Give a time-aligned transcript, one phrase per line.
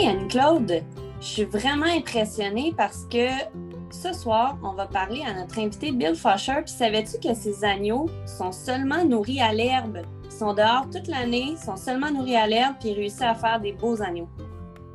[0.00, 0.82] Hey Anne-Claude,
[1.20, 3.28] je suis vraiment impressionnée parce que
[3.90, 6.62] ce soir, on va parler à notre invité Bill Fosher.
[6.64, 9.98] Puis savais-tu que ces agneaux sont seulement nourris à l'herbe?
[10.24, 13.60] Ils sont dehors toute l'année, sont seulement nourris à l'herbe, puis ils réussissent à faire
[13.60, 14.30] des beaux agneaux.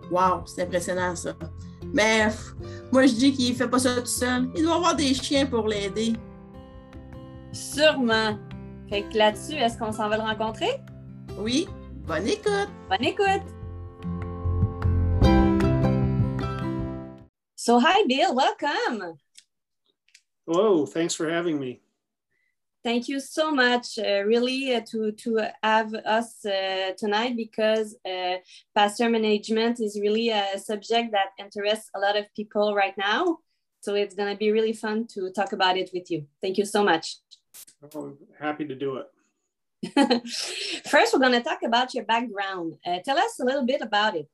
[0.10, 1.34] Wow, c'est impressionnant ça.
[1.94, 2.30] Mais
[2.92, 4.50] moi, je dis qu'il ne fait pas ça tout seul.
[4.56, 6.14] Il doit avoir des chiens pour l'aider.
[7.52, 8.40] Sûrement.
[8.90, 10.82] Fait que là-dessus, est-ce qu'on s'en va le rencontrer?
[11.38, 11.68] Oui.
[12.08, 12.70] Bonne écoute.
[12.90, 13.55] Bonne écoute.
[17.66, 18.36] So, hi, Bill.
[18.36, 19.18] Welcome.
[20.46, 20.86] Hello.
[20.86, 21.82] Thanks for having me.
[22.84, 25.30] Thank you so much, uh, really, uh, to to
[25.64, 28.36] have us uh, tonight because uh,
[28.76, 33.40] pasture management is really a subject that interests a lot of people right now.
[33.82, 36.28] So it's going to be really fun to talk about it with you.
[36.44, 37.16] Thank you so much.
[37.96, 39.08] Oh, happy to do it.
[40.92, 42.76] First, we're going to talk about your background.
[42.86, 44.30] Uh, tell us a little bit about it.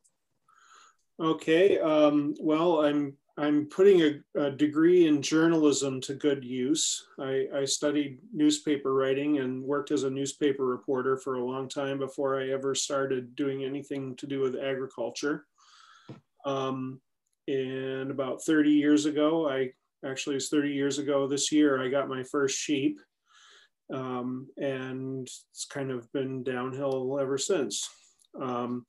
[1.17, 1.79] Okay.
[1.79, 7.07] Um, well, I'm I'm putting a, a, degree in journalism to good use.
[7.19, 11.97] I, I, studied newspaper writing and worked as a newspaper reporter for a long time
[11.97, 15.45] before I ever started doing anything to do with agriculture.
[16.45, 16.99] Um,
[17.47, 19.71] and about 30 years ago, I
[20.05, 22.99] actually was 30 years ago this year, I got my first sheep.
[23.93, 27.89] Um, and it's kind of been downhill ever since.
[28.39, 28.85] Um,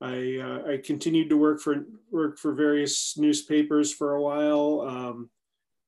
[0.00, 4.80] I, uh, I continued to work for work for various newspapers for a while.
[4.86, 5.30] Um,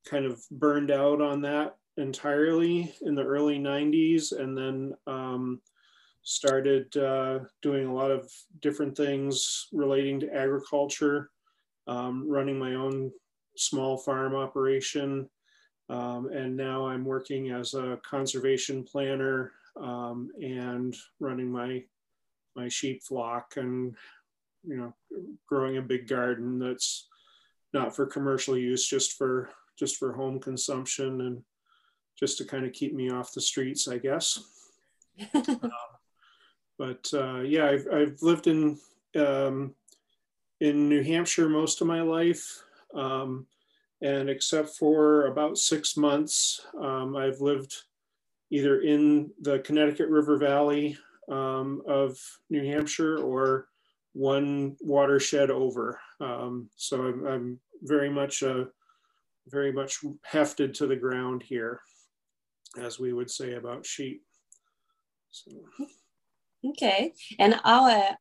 [0.07, 5.61] kind of burned out on that entirely in the early 90s, and then um,
[6.23, 11.31] started uh, doing a lot of different things relating to agriculture,
[11.87, 13.11] um, running my own
[13.57, 15.29] small farm operation,
[15.89, 21.83] um, and now I'm working as a conservation planner um, and running my
[22.57, 23.95] my sheep flock and
[24.65, 24.93] you know
[25.47, 27.09] growing a big garden that's
[27.73, 31.43] not for commercial use just for just for home consumption and
[32.19, 34.43] just to kind of keep me off the streets i guess.
[35.35, 35.43] Uh,
[36.79, 38.79] but uh, yeah I've, I've lived in
[39.17, 39.75] um,
[40.61, 42.63] in new hampshire most of my life
[42.95, 43.47] um,
[44.03, 47.75] and except for about six months um, i've lived
[48.51, 50.97] either in the connecticut river valley
[51.31, 52.19] um, of
[52.51, 53.69] New Hampshire or
[54.13, 56.01] one watershed over.
[56.21, 58.65] Um, so I'm, I'm, very much uh,
[59.49, 61.81] very much hefted to the ground here,
[62.81, 64.23] as we would say about sheep.
[65.31, 65.51] So.
[66.71, 68.15] Okay, and how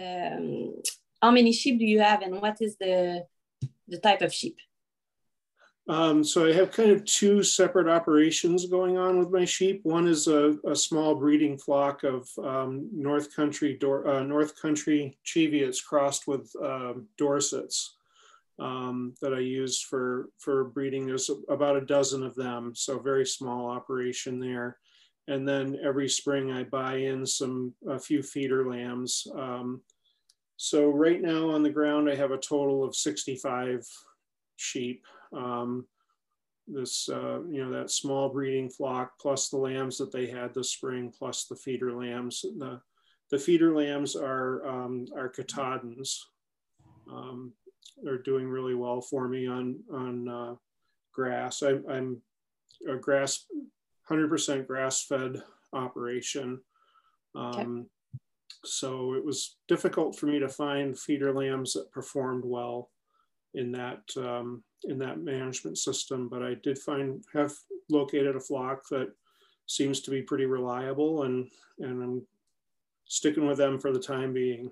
[0.00, 0.74] um,
[1.20, 3.24] how many sheep do you have, and what is the
[3.88, 4.56] the type of sheep?
[5.90, 9.80] Um, so I have kind of two separate operations going on with my sheep.
[9.82, 15.84] One is a, a small breeding flock of um, North Country uh, North Country Cheviots
[15.84, 17.96] crossed with uh, Dorsets
[18.60, 21.06] um, that I use for for breeding.
[21.06, 24.76] There's about a dozen of them, so very small operation there.
[25.26, 29.26] And then every spring I buy in some a few feeder lambs.
[29.34, 29.82] Um,
[30.56, 33.84] so right now on the ground I have a total of 65
[34.54, 35.86] sheep um,
[36.66, 40.72] this, uh, you know, that small breeding flock plus the lambs that they had this
[40.72, 42.42] spring plus the feeder lambs.
[42.42, 42.80] The,
[43.30, 46.26] the feeder lambs are, um, are Katahdins.
[47.10, 47.52] Um,
[48.02, 50.54] they're doing really well for me on, on uh,
[51.12, 51.62] grass.
[51.62, 52.22] I, I'm
[52.88, 53.46] a grass,
[54.08, 55.42] 100% grass fed
[55.72, 56.60] operation.
[57.36, 57.62] Okay.
[57.62, 57.86] Um,
[58.64, 62.90] so it was difficult for me to find feeder lambs that performed well
[63.54, 66.28] in that um, in that management system.
[66.28, 67.52] But I did find have
[67.88, 69.12] located a flock that
[69.66, 72.26] seems to be pretty reliable, and and I'm
[73.06, 74.70] sticking with them for the time being.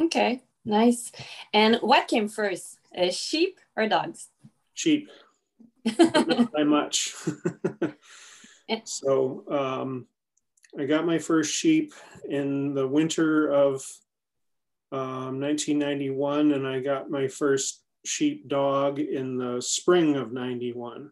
[0.00, 1.10] Okay, nice.
[1.52, 4.28] And what came first, uh, sheep or dogs?
[4.74, 5.10] Sheep.
[5.98, 7.14] Not by much.
[8.84, 10.06] so um,
[10.78, 11.92] I got my first sheep
[12.28, 13.84] in the winter of
[14.92, 21.10] um, 1991, and I got my first sheep dog in the spring of 91.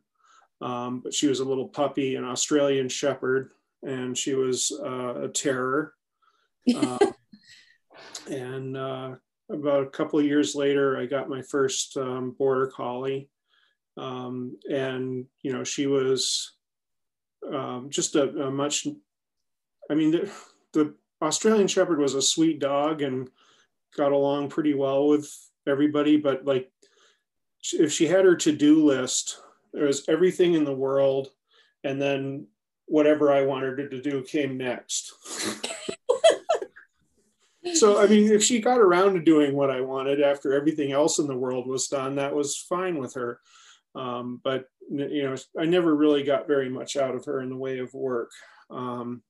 [0.60, 3.50] Um, but she was a little puppy, an Australian Shepherd,
[3.82, 5.94] and she was uh, a terror.
[6.74, 6.98] Uh,
[8.30, 9.16] and uh,
[9.50, 13.28] about a couple of years later, I got my first um, border collie,
[13.96, 16.56] um, and you know she was
[17.52, 18.86] um, just a, a, much.
[19.90, 20.30] I mean, the,
[20.72, 23.28] the Australian Shepherd was a sweet dog, and
[23.96, 25.28] got along pretty well with
[25.66, 26.70] everybody, but like
[27.72, 29.40] if she had her to-do list,
[29.72, 31.28] there was everything in the world,
[31.84, 32.46] and then
[32.86, 35.12] whatever I wanted her to do came next.
[37.74, 41.18] so I mean, if she got around to doing what I wanted after everything else
[41.18, 43.40] in the world was done, that was fine with her.
[43.94, 47.56] Um, but you know, I never really got very much out of her in the
[47.56, 48.30] way of work.
[48.70, 49.22] Um,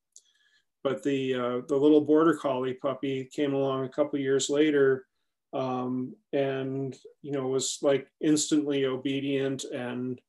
[0.86, 5.04] but the uh, the little border collie puppy came along a couple years later,
[5.52, 10.20] um, and you know was like instantly obedient and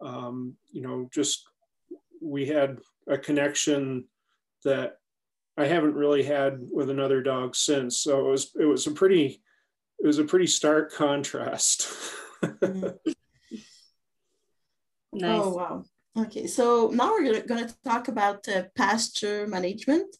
[0.00, 1.48] um, you know just
[2.22, 2.78] we had
[3.08, 4.04] a connection
[4.62, 4.98] that
[5.56, 7.98] I haven't really had with another dog since.
[7.98, 9.42] So it was it was a pretty
[9.98, 11.88] it was a pretty stark contrast.
[12.44, 13.10] mm-hmm.
[15.12, 15.42] nice.
[15.42, 15.84] Oh wow.
[16.16, 20.16] Okay, so now we're going to talk about uh, pasture management.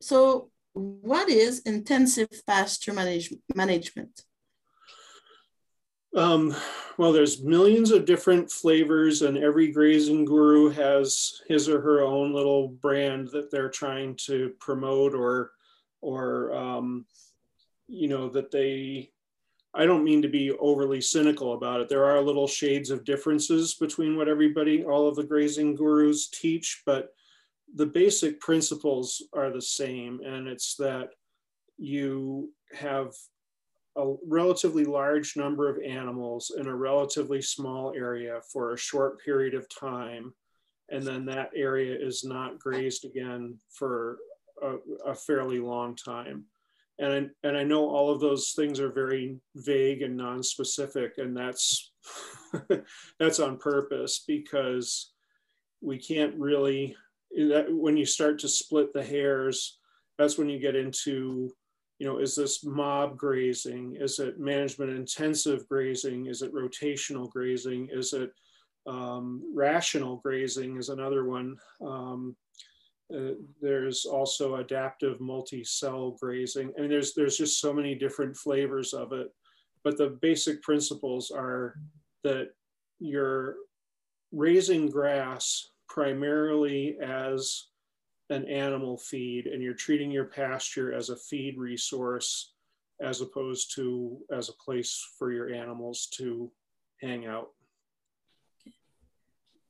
[0.00, 4.24] So, what is intensive pasture manage management?
[6.14, 6.54] Um,
[6.98, 12.34] well, there's millions of different flavors, and every grazing guru has his or her own
[12.34, 15.52] little brand that they're trying to promote, or,
[16.02, 17.06] or um,
[17.86, 19.12] you know, that they.
[19.74, 21.88] I don't mean to be overly cynical about it.
[21.88, 26.82] There are little shades of differences between what everybody, all of the grazing gurus teach,
[26.86, 27.12] but
[27.74, 31.10] the basic principles are the same, and it's that
[31.76, 33.12] you have
[33.96, 39.54] a relatively large number of animals in a relatively small area for a short period
[39.54, 40.32] of time,
[40.88, 44.18] and then that area is not grazed again for
[44.62, 44.76] a,
[45.10, 46.44] a fairly long time.
[47.00, 51.36] And I, and I know all of those things are very vague and non-specific, and
[51.36, 51.92] that's
[53.20, 55.12] that's on purpose because
[55.80, 56.96] we can't really
[57.36, 59.78] that when you start to split the hairs,
[60.18, 61.52] that's when you get into
[61.98, 63.96] you know, is this mob grazing?
[64.00, 66.26] Is it management intensive grazing?
[66.26, 67.88] Is it rotational grazing?
[67.90, 68.30] Is it
[68.88, 71.56] um, rational grazing is another one.
[71.84, 72.36] Um,
[73.14, 76.72] uh, there's also adaptive multi-cell grazing.
[76.76, 79.28] I mean, there's, there's just so many different flavors of it,
[79.82, 81.76] but the basic principles are
[82.24, 82.50] that
[82.98, 83.56] you're
[84.32, 87.68] raising grass primarily as
[88.30, 92.52] an animal feed and you're treating your pasture as a feed resource
[93.00, 96.50] as opposed to as a place for your animals to
[97.00, 97.48] hang out.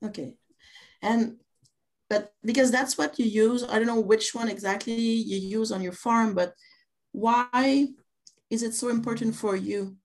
[0.05, 0.35] Okay.
[1.03, 1.37] And
[2.11, 5.83] but because that's what you use, I don't know which one exactly you use on
[5.83, 6.55] your farm, but
[7.13, 7.89] why
[8.51, 9.97] is it so important for you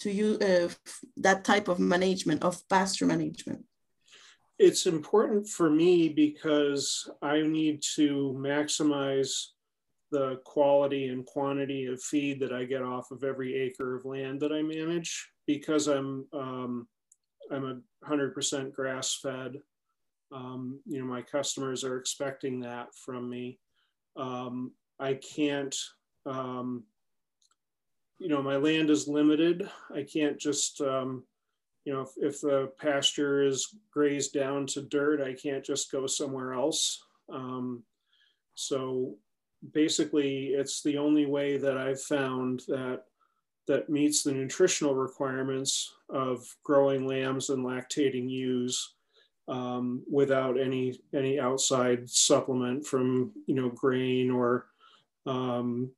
[0.00, 0.68] to use uh,
[1.16, 3.64] that type of management of pasture management?
[4.58, 9.32] it's important for me because I need to maximize
[10.10, 14.40] the quality and quantity of feed that I get off of every acre of land
[14.40, 16.88] that I manage because I'm um,
[17.50, 19.56] I'm a hundred percent grass fed.
[20.32, 23.58] Um, you know, my customers are expecting that from me.
[24.16, 25.76] Um, I can't,
[26.24, 26.84] um,
[28.18, 29.68] you know, my land is limited.
[29.94, 31.24] I can't just um,
[31.86, 36.06] you know, if, if the pasture is grazed down to dirt, I can't just go
[36.06, 37.00] somewhere else.
[37.32, 37.84] Um,
[38.56, 39.14] so
[39.72, 43.04] basically, it's the only way that I've found that
[43.68, 48.94] that meets the nutritional requirements of growing lambs and lactating ewes
[49.48, 54.66] um, without any any outside supplement from you know grain or
[55.26, 55.90] um,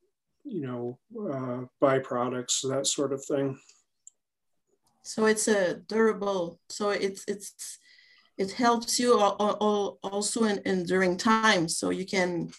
[0.45, 0.99] you know
[1.33, 3.59] uh, byproducts that sort of thing.
[5.02, 6.61] So it's a durable.
[6.69, 7.78] So it's it's
[8.37, 11.69] it helps you all also in, in during time.
[11.69, 12.50] So you can.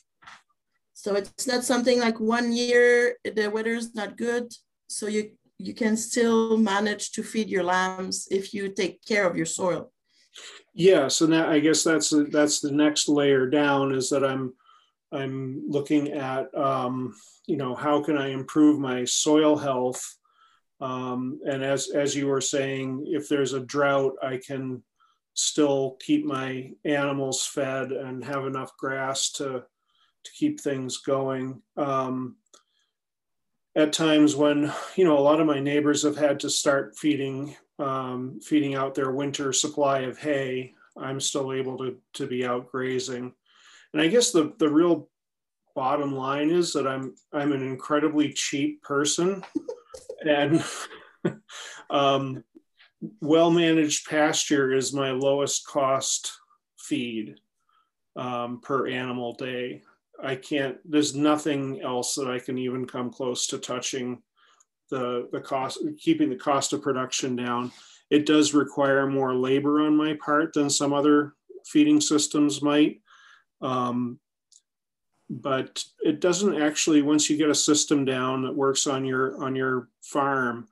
[0.93, 4.51] So it's not something like one year the weather is not good,
[4.87, 9.37] so you you can still manage to feed your lambs if you take care of
[9.37, 9.91] your soil.
[10.73, 14.53] Yes, so that I guess that's that's the next layer down is that I'm
[15.11, 17.15] I'm looking at um,
[17.47, 20.19] you know how can I improve my soil health
[20.81, 24.83] um, and as, as you were saying, if there's a drought, I can
[25.33, 29.63] still keep my animals fed and have enough grass to,
[30.23, 31.61] to keep things going.
[31.75, 32.37] Um,
[33.75, 37.55] at times when, you know, a lot of my neighbors have had to start feeding,
[37.79, 42.71] um, feeding out their winter supply of hay, I'm still able to, to be out
[42.71, 43.33] grazing.
[43.93, 45.09] And I guess the, the real
[45.75, 49.43] bottom line is that I'm, I'm an incredibly cheap person.
[50.25, 50.63] and
[51.89, 52.43] um,
[53.21, 56.33] well managed pasture is my lowest cost
[56.77, 57.35] feed
[58.15, 59.83] um, per animal day.
[60.21, 64.21] I can't, there's nothing else that I can even come close to touching
[64.89, 67.71] the, the cost, keeping the cost of production down.
[68.09, 71.33] It does require more labor on my part than some other
[71.65, 73.01] feeding systems might.
[73.61, 74.19] Um,
[75.29, 77.01] but it doesn't actually.
[77.01, 80.67] Once you get a system down that works on your on your farm,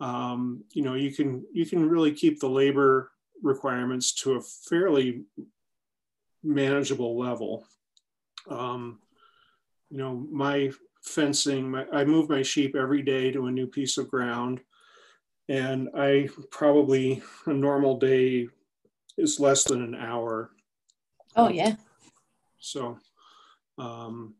[0.00, 3.10] um, you know you can you can really keep the labor
[3.42, 5.22] requirements to a fairly
[6.42, 7.64] manageable level.
[8.50, 8.98] Um,
[9.90, 13.98] you know, my fencing, my, I move my sheep every day to a new piece
[13.98, 14.60] of ground.
[15.48, 18.48] And I probably, a normal day
[19.18, 20.50] is less than an hour.
[21.36, 21.74] Oh, yeah.
[22.58, 22.98] So,
[23.78, 24.34] um,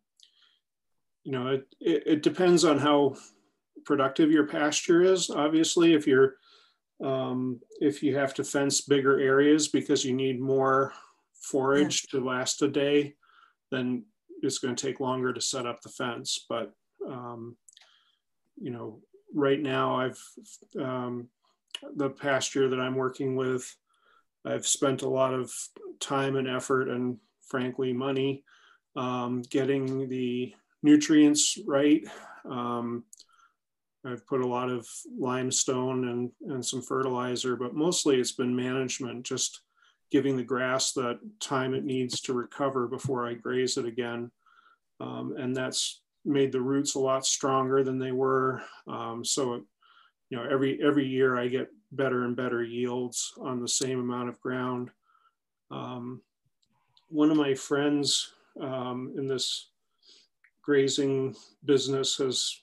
[1.24, 3.16] you know, it, it, it depends on how
[3.84, 5.30] productive your pasture is.
[5.30, 6.36] Obviously, if you're
[7.02, 10.92] um, if you have to fence bigger areas because you need more
[11.34, 12.20] forage yeah.
[12.20, 13.14] to last a day,
[13.72, 14.04] then
[14.42, 16.44] it's going to take longer to set up the fence.
[16.48, 16.72] But,
[17.06, 17.56] um,
[18.60, 19.00] you know,
[19.34, 20.20] right now I've,
[20.78, 21.28] um,
[21.96, 23.74] the pasture that I'm working with,
[24.44, 25.52] I've spent a lot of
[26.00, 27.18] time and effort and
[27.48, 28.44] frankly money
[28.96, 32.02] um, getting the nutrients right.
[32.44, 33.04] Um,
[34.04, 39.24] I've put a lot of limestone and, and some fertilizer, but mostly it's been management,
[39.24, 39.60] just
[40.12, 44.30] giving the grass the time it needs to recover before I graze it again.
[45.00, 48.62] Um, and that's made the roots a lot stronger than they were.
[48.86, 49.62] Um, so, it,
[50.28, 54.28] you know, every every year I get better and better yields on the same amount
[54.28, 54.90] of ground.
[55.70, 56.20] Um,
[57.08, 59.70] one of my friends um, in this
[60.62, 62.60] grazing business has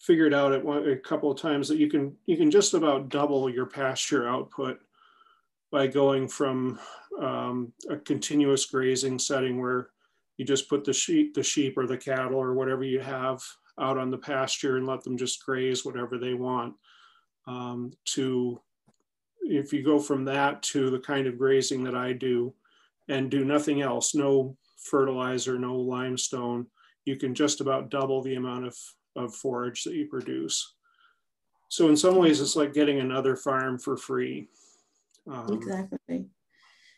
[0.00, 3.10] figured out at one, a couple of times that you can you can just about
[3.10, 4.80] double your pasture output
[5.74, 6.78] by going from
[7.20, 9.88] um, a continuous grazing setting where
[10.36, 13.42] you just put the sheep, the sheep or the cattle or whatever you have
[13.80, 16.74] out on the pasture and let them just graze whatever they want.
[17.48, 18.60] Um, to
[19.40, 22.54] if you go from that to the kind of grazing that I do
[23.08, 26.68] and do nothing else, no fertilizer, no limestone,
[27.04, 28.76] you can just about double the amount of,
[29.16, 30.74] of forage that you produce.
[31.68, 34.46] So in some ways, it's like getting another farm for free.
[35.30, 36.26] Um, exactly.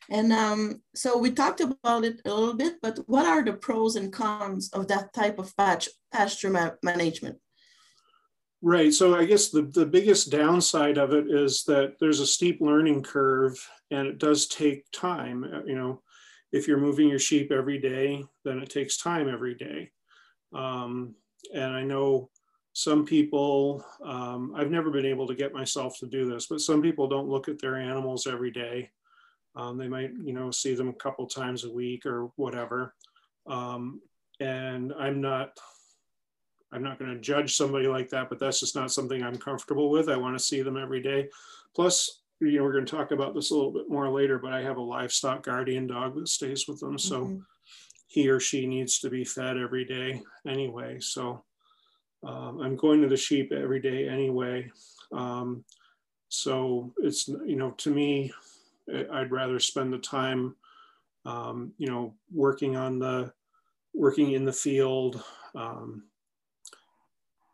[0.09, 3.97] And um, so we talked about it a little bit, but what are the pros
[3.97, 7.39] and cons of that type of patch, pasture ma management?
[8.63, 8.93] Right.
[8.93, 13.03] So I guess the, the biggest downside of it is that there's a steep learning
[13.03, 13.59] curve
[13.91, 15.45] and it does take time.
[15.45, 16.03] Uh, you know,
[16.53, 19.91] if you're moving your sheep every day, then it takes time every day.
[20.55, 21.15] Um,
[21.55, 22.31] and I know
[22.77, 26.83] some people, um, I've never been able to get myself to do this, but some
[26.83, 28.91] people don't look at their animals every day.
[29.55, 32.95] Um, they might, you know, see them a couple times a week or whatever.
[33.47, 34.03] Um,
[34.41, 35.59] and I'm not,
[36.71, 39.89] I'm not going to judge somebody like that, but that's just not something I'm comfortable
[39.89, 40.11] with.
[40.11, 41.31] I want to see them every day.
[41.75, 44.53] Plus, you know, we're going to talk about this a little bit more later, but
[44.53, 46.99] I have a livestock guardian dog that stays with them.
[46.99, 47.39] So mm-hmm.
[48.07, 51.01] he or she needs to be fed every day anyway.
[51.01, 51.46] So
[52.23, 54.71] um, I'm going to the sheep every day anyway.
[55.13, 55.65] Um,
[56.29, 58.33] so it's, you know, to me,
[59.13, 60.57] I'd rather spend the time,
[61.25, 63.33] um, you know, working on the,
[63.95, 65.23] working in the field.
[65.55, 66.05] Um,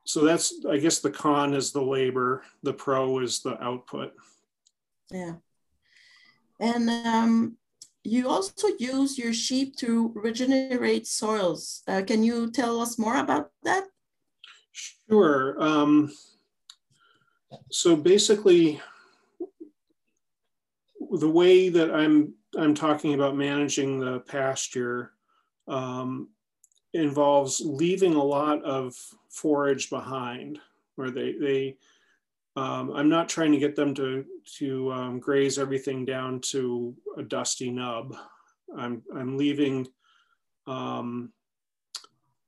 [0.04, 4.12] so that's, I guess the con is the labor, the pro is the output.
[5.10, 5.34] Yeah.
[6.58, 7.56] And um,
[8.04, 11.82] you also use your sheep to regenerate soils.
[11.86, 13.84] Uh, can you tell us more about that?
[14.72, 15.62] Sure.
[15.62, 16.12] Um,
[17.70, 18.80] so basically,
[21.10, 25.12] the way that I'm I'm talking about managing the pasture
[25.68, 26.28] um,
[26.94, 28.94] involves leaving a lot of
[29.28, 30.58] forage behind,
[30.96, 31.76] where they they
[32.56, 34.24] um, I'm not trying to get them to
[34.58, 38.16] to um, graze everything down to a dusty nub.
[38.76, 39.86] I'm I'm leaving
[40.66, 41.32] um,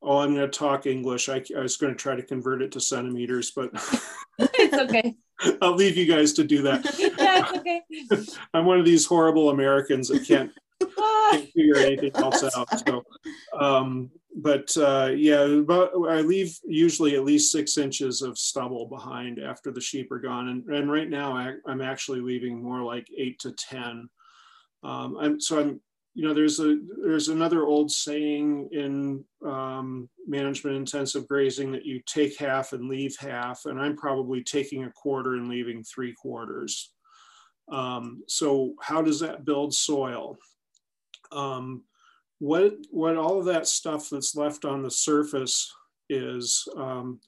[0.04, 1.28] oh, I'm going to talk English.
[1.28, 3.70] I, I was going to try to convert it to centimeters, but
[4.38, 5.14] it's okay.
[5.62, 6.84] I'll leave you guys to do that.
[6.98, 7.82] yeah, it's okay.
[8.54, 12.68] I'm one of these horrible Americans that can't, can't figure anything else out.
[12.86, 13.02] So,
[13.58, 19.38] um, but uh, yeah, about, I leave usually at least six inches of stubble behind
[19.38, 20.48] after the sheep are gone.
[20.48, 24.08] And, and right now I, am actually leaving more like eight to 10.
[24.82, 25.80] Um, I'm, so I'm
[26.14, 32.00] you know, there's a there's another old saying in um, management intensive grazing that you
[32.06, 36.92] take half and leave half, and I'm probably taking a quarter and leaving three quarters.
[37.70, 40.36] Um, so how does that build soil?
[41.32, 41.82] Um,
[42.38, 45.72] what what all of that stuff that's left on the surface
[46.08, 47.18] is um,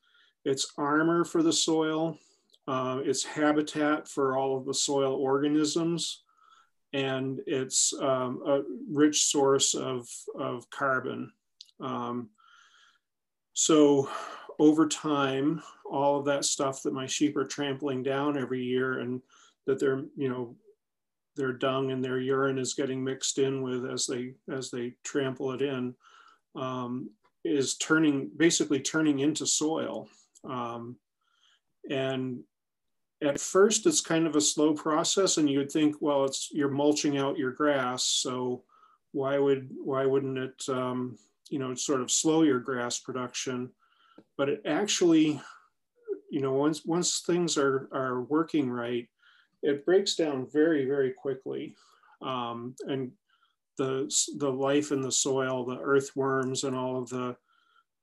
[0.44, 2.16] it's armor for the soil,
[2.68, 6.22] uh, it's habitat for all of the soil organisms
[6.92, 11.32] and it's um, a rich source of, of carbon.
[11.80, 12.30] Um,
[13.52, 14.08] so
[14.58, 19.20] over time, all of that stuff that my sheep are trampling down every year and
[19.66, 20.56] that they're, you know,
[21.36, 25.52] their dung and their urine is getting mixed in with as they as they trample
[25.52, 25.94] it in
[26.54, 27.10] um,
[27.44, 30.08] is turning basically turning into soil
[30.44, 30.96] um,
[31.90, 32.40] and
[33.22, 36.68] at first it's kind of a slow process and you would think well it's you're
[36.68, 38.62] mulching out your grass so
[39.16, 41.18] why would why wouldn't it um,
[41.48, 43.70] you know sort of slow your grass production?
[44.36, 45.40] But it actually
[46.30, 49.08] you know once once things are are working right
[49.62, 51.74] it breaks down very very quickly.
[52.20, 53.10] Um, and
[53.78, 57.36] the the life in the soil the earthworms and all of the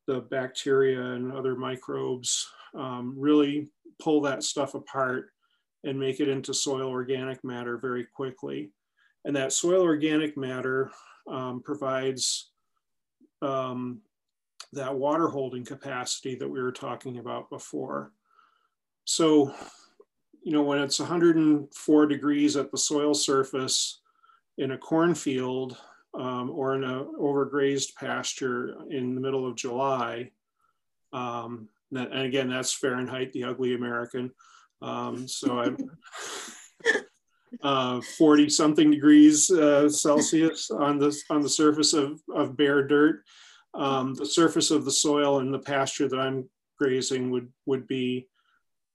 [0.07, 3.69] the bacteria and other microbes um, really
[4.03, 5.29] pull that stuff apart
[5.83, 8.71] and make it into soil organic matter very quickly.
[9.25, 10.91] And that soil organic matter
[11.27, 12.51] um, provides
[13.41, 14.01] um,
[14.73, 18.11] that water holding capacity that we were talking about before.
[19.05, 19.53] So,
[20.43, 24.01] you know, when it's 104 degrees at the soil surface
[24.57, 25.77] in a cornfield
[26.13, 30.31] um, or in a overgrazed pasture in the middle of July,
[31.11, 34.31] um, and again, that's Fahrenheit, the ugly American.
[34.81, 35.77] Um, so I'm
[37.63, 43.23] uh, 40 something degrees uh, Celsius on the, on the surface of, of bare dirt.
[43.73, 48.27] Um, the surface of the soil and the pasture that I'm grazing would, would be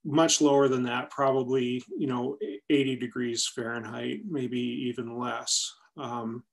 [0.05, 2.37] much lower than that, probably, you know,
[2.69, 5.73] 80 degrees Fahrenheit, maybe even less.
[5.97, 6.43] Um,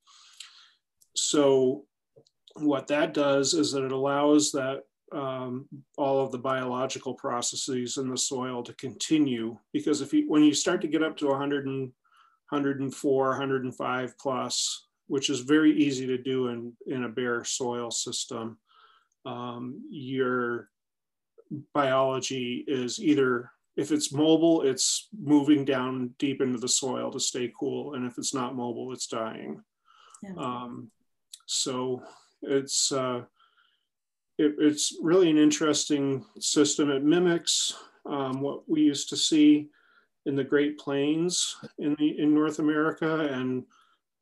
[1.14, 1.84] so
[2.54, 4.82] what that does is that it allows that
[5.12, 9.56] um, all of the biological processes in the soil to continue.
[9.72, 11.92] Because if you, when you start to get up to 100 and,
[12.50, 18.58] 104, 105 plus, which is very easy to do in, in a bare soil system,
[19.24, 20.68] um, your
[21.74, 27.52] biology is either, if it's mobile, it's moving down deep into the soil to stay
[27.58, 27.94] cool.
[27.94, 29.60] And if it's not mobile, it's dying.
[30.22, 30.34] Yeah.
[30.38, 30.90] Um,
[31.46, 32.02] so
[32.42, 33.22] it's, uh,
[34.38, 36.90] it, it's really an interesting system.
[36.90, 39.68] It mimics um, what we used to see
[40.26, 43.64] in the Great Plains in the in North America, and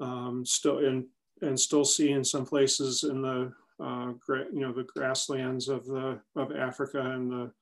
[0.01, 1.07] um, still in
[1.43, 6.21] and still see in some places in the uh, you know the grasslands of the
[6.37, 7.53] of Africa and the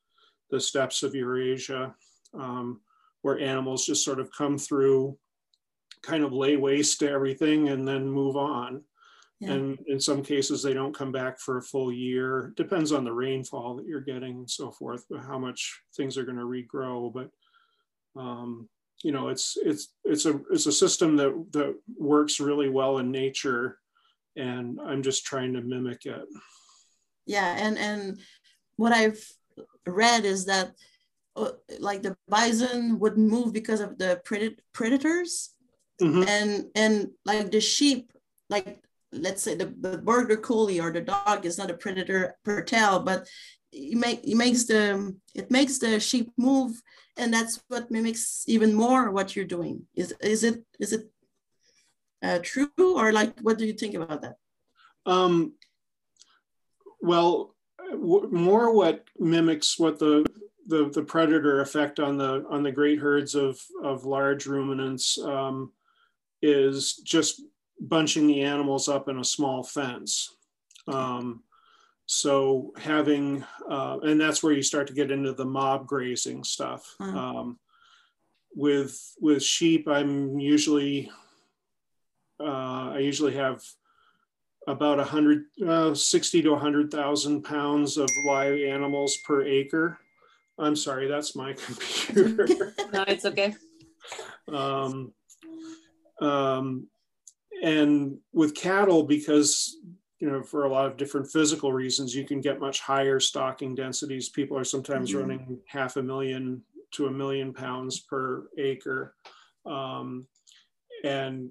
[0.51, 1.95] the steppes of Eurasia,
[2.35, 2.81] um,
[3.23, 5.17] where animals just sort of come through,
[6.03, 8.83] kind of lay waste to everything, and then move on.
[9.43, 9.55] Yeah.
[9.55, 12.53] And in some cases, they don't come back for a full year.
[12.57, 16.39] Depends on the rainfall that you're getting and so forth, how much things are going
[16.39, 17.13] to regrow.
[17.13, 17.29] But
[18.15, 18.69] um,
[19.03, 23.11] you know, it's it's it's a it's a system that that works really well in
[23.11, 23.79] nature,
[24.37, 26.25] and I'm just trying to mimic it.
[27.27, 28.21] Yeah, and and
[28.77, 29.27] what I've
[29.89, 30.71] read is that
[31.35, 31.51] uh,
[31.81, 34.21] like the bison would move because of the
[34.73, 35.51] predators,
[36.01, 36.29] mm-hmm.
[36.29, 38.13] and and like the sheep
[38.49, 42.63] like let's say the, the border collie or the dog is not a predator per
[42.63, 43.29] tail, but
[43.73, 46.81] it, make, it makes the it makes the sheep move,
[47.17, 49.83] and that's what mimics even more what you're doing.
[49.95, 51.11] Is is it is it
[52.23, 54.37] uh, true or like what do you think about that?
[55.07, 55.55] Um,
[57.01, 57.55] well,
[57.97, 60.25] more what mimics what the
[60.67, 65.73] the, the predator effect on the on the great herds of of large ruminants um,
[66.41, 67.43] is just
[67.83, 70.37] bunching the animals up in a small fence.
[70.87, 71.43] Um,
[72.07, 76.95] so having, uh, and that's where you start to get into the mob grazing stuff.
[77.01, 77.15] Mm.
[77.15, 77.59] Um,
[78.55, 81.11] with with sheep, I'm usually,
[82.39, 83.63] uh, I usually have
[84.67, 89.99] about a hundred, uh, 60 to a hundred thousand pounds of live animals per acre.
[90.59, 92.75] I'm sorry, that's my computer.
[92.93, 93.55] no, it's okay.
[94.53, 95.13] Um,
[96.21, 96.89] um,
[97.63, 99.79] and with cattle because
[100.19, 103.75] you know for a lot of different physical reasons you can get much higher stocking
[103.75, 104.29] densities.
[104.29, 105.21] People are sometimes mm-hmm.
[105.21, 109.15] running half a million to a million pounds per acre.
[109.65, 110.27] Um,
[111.05, 111.51] and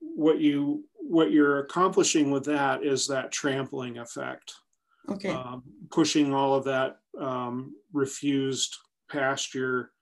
[0.00, 4.52] what you what you're accomplishing with that is that trampling effect.
[5.08, 5.30] Okay.
[5.30, 8.76] Um, pushing all of that um, refused
[9.10, 9.92] pasture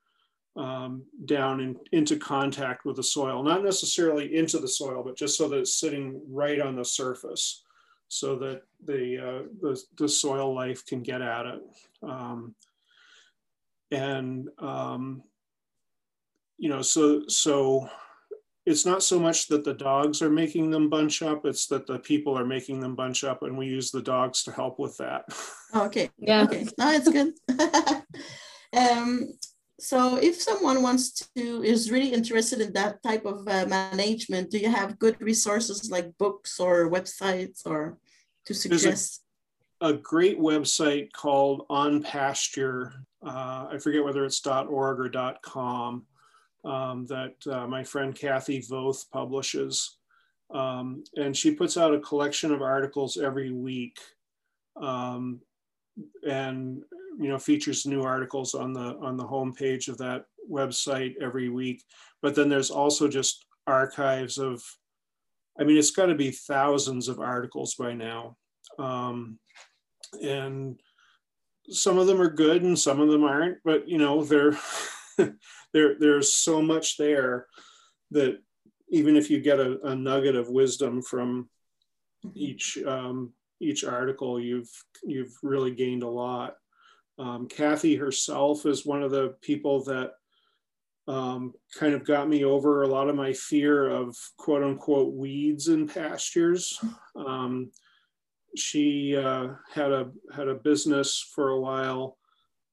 [0.57, 5.38] um, down in, into contact with the soil, not necessarily into the soil, but just
[5.38, 7.65] so that it's sitting right on the surface
[8.09, 11.62] so that the, uh, the, the, soil life can get at it.
[12.03, 12.55] Um,
[13.91, 15.23] and, um,
[16.59, 17.88] you know, so, so
[18.67, 21.99] it's not so much that the dogs are making them bunch up, it's that the
[21.99, 25.25] people are making them bunch up and we use the dogs to help with that.
[25.73, 26.11] Oh, okay.
[26.19, 26.43] Yeah.
[26.43, 26.67] Okay.
[26.77, 27.33] No, it's good.
[28.77, 29.33] um,
[29.83, 34.59] so if someone wants to, is really interested in that type of uh, management, do
[34.59, 37.99] you have good resources like books or websites or
[38.47, 39.25] to suggest?
[39.81, 42.92] A, a, great website called On Pasture.
[43.27, 46.07] Uh, I forget whether it's .org or .com
[46.64, 49.99] um, that uh, my friend Kathy Voth publishes.
[50.55, 53.99] Um, and she puts out a collection of articles every week
[54.81, 55.40] um,
[56.25, 56.85] and
[57.18, 61.83] you know features new articles on the on the homepage of that website every week
[62.20, 64.62] but then there's also just archives of
[65.59, 68.37] i mean it's got to be thousands of articles by now
[68.79, 69.38] um,
[70.22, 70.81] and
[71.68, 74.57] some of them are good and some of them aren't but you know they're
[75.72, 77.46] there there's so much there
[78.11, 78.38] that
[78.90, 81.48] even if you get a, a nugget of wisdom from
[82.35, 84.70] each um, each article, you've
[85.03, 86.57] you've really gained a lot.
[87.18, 90.12] Um, Kathy herself is one of the people that
[91.09, 95.68] um, kind of got me over a lot of my fear of quote unquote weeds
[95.68, 96.79] in pastures.
[97.16, 97.70] Um,
[98.57, 102.18] she uh, had a had a business for a while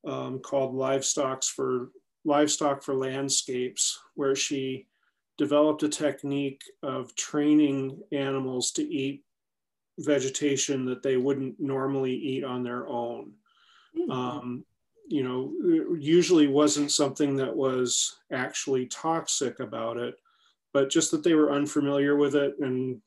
[0.07, 1.89] um, called Livestock's for
[2.25, 4.87] livestock for landscapes, where she
[5.37, 9.23] developed a technique of training animals to eat
[9.99, 13.31] vegetation that they wouldn't normally eat on their own.
[13.97, 14.11] Mm-hmm.
[14.11, 14.65] Um,
[15.07, 15.51] you know,
[15.97, 20.15] usually wasn't something that was actually toxic about it,
[20.71, 23.01] but just that they were unfamiliar with it and,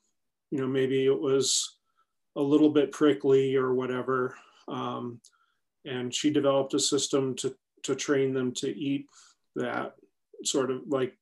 [0.51, 1.77] you know, maybe it was
[2.35, 4.35] a little bit prickly or whatever.
[4.66, 5.21] Um,
[5.85, 9.07] and she developed a system to to train them to eat
[9.57, 9.95] that
[10.45, 11.16] sort of like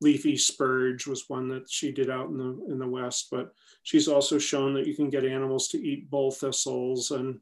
[0.00, 4.08] leafy spurge was one that she did out in the in the west but she's
[4.08, 7.38] also shown that you can get animals to eat bull thistles and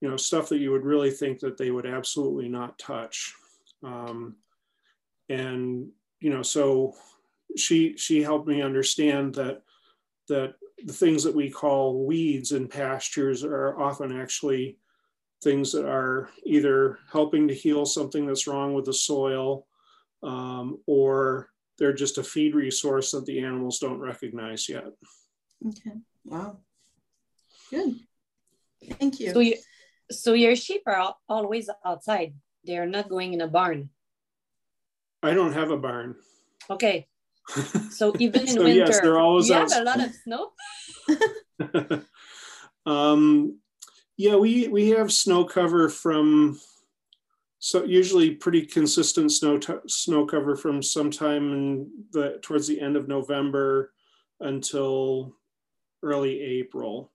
[0.00, 3.34] you know stuff that you would really think that they would absolutely not touch
[3.82, 4.36] um,
[5.28, 5.88] and
[6.20, 6.94] you know so
[7.56, 9.62] she she helped me understand that
[10.28, 10.54] that
[10.84, 14.78] the things that we call weeds in pastures are often actually
[15.42, 19.66] things that are either helping to heal something that's wrong with the soil
[20.22, 24.86] um, or they're just a feed resource that the animals don't recognize yet.
[25.66, 25.92] Okay.
[26.24, 26.58] Wow.
[27.70, 28.00] Good.
[28.98, 29.32] Thank you.
[29.32, 29.56] So, you,
[30.10, 32.34] so your sheep are always outside.
[32.64, 33.90] They're not going in a barn.
[35.22, 36.16] I don't have a barn.
[36.68, 37.06] Okay.
[37.90, 40.52] So even in so winter, yes, they're always you have a lot of snow.
[42.86, 43.58] um,
[44.16, 46.58] yeah, we we have snow cover from
[47.58, 53.08] so usually pretty consistent snow snow cover from sometime in the towards the end of
[53.08, 53.92] November
[54.40, 55.34] until
[56.02, 57.12] early April.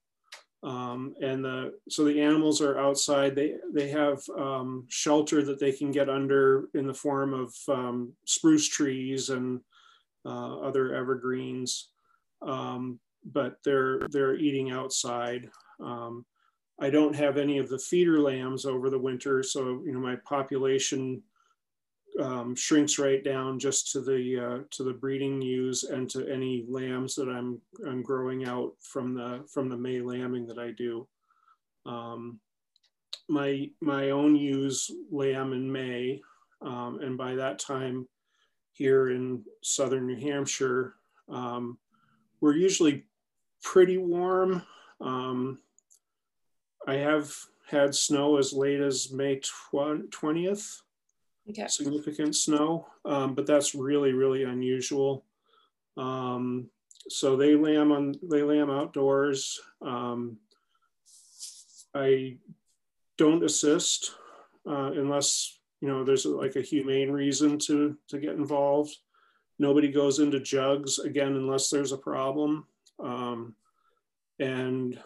[0.64, 3.36] Um, and the so the animals are outside.
[3.36, 8.14] They they have um, shelter that they can get under in the form of um,
[8.26, 9.62] spruce trees and
[10.24, 11.90] uh, other evergreens,
[12.44, 15.50] um, but they're they're eating outside.
[15.80, 16.26] Um,
[16.80, 20.18] I don't have any of the feeder lambs over the winter, so you know my
[20.18, 21.24] population
[22.20, 26.66] um, shrinks right down just to the uh, to the breeding ewes and to any
[26.68, 31.08] lambs that I'm I'm growing out from the from the May lambing that I do.
[31.86, 32.40] Um,
[33.30, 36.22] my my own ewes lamb in May,
[36.62, 38.08] um, and by that time,
[38.74, 40.96] here in southern New Hampshire,
[41.30, 41.78] um,
[42.42, 43.06] we're usually
[43.64, 44.64] pretty warm.
[45.00, 45.60] Um,
[46.88, 47.34] I have
[47.68, 50.82] had snow as late as May 20th.
[51.52, 51.68] Okay.
[51.68, 55.26] Significant snow, um, but that's really, really unusual.
[55.98, 56.70] Um,
[57.10, 59.60] so they lamb on they lamb outdoors.
[59.82, 60.38] Um,
[61.94, 62.38] I
[63.18, 64.16] don't assist
[64.68, 68.96] uh, unless you know there's like a humane reason to to get involved.
[69.60, 72.66] Nobody goes into jugs again unless there's a problem.
[73.00, 73.56] Um,
[74.40, 75.00] and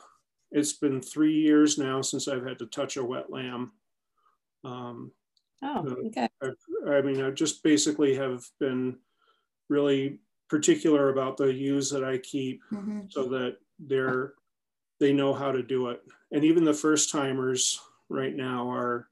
[0.52, 3.72] it's been three years now since I've had to touch a wet lamb.
[4.64, 5.12] Um,
[5.64, 6.28] oh, okay.
[6.42, 6.50] I,
[6.90, 8.98] I mean, I just basically have been
[9.70, 13.02] really particular about the ewes that I keep mm-hmm.
[13.10, 14.34] so that they're
[15.00, 16.02] they know how to do it.
[16.32, 19.10] And even the first timers right now are,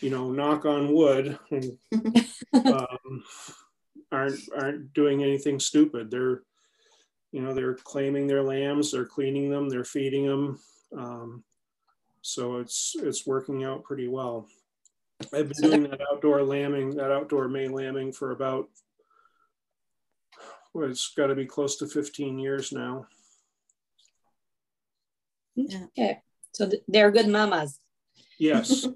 [0.00, 1.78] you know, knock on wood, and,
[2.66, 3.24] um,
[4.10, 6.10] aren't aren't doing anything stupid.
[6.10, 6.42] They're
[7.32, 10.60] you know they're claiming their lambs they're cleaning them they're feeding them
[10.96, 11.42] um,
[12.20, 14.46] so it's it's working out pretty well
[15.34, 18.68] i've been doing that outdoor lambing that outdoor may lambing for about
[20.74, 23.06] well, it's got to be close to 15 years now.
[25.58, 26.20] Okay,
[26.52, 27.78] so they're good mamas.
[28.38, 28.86] Yes.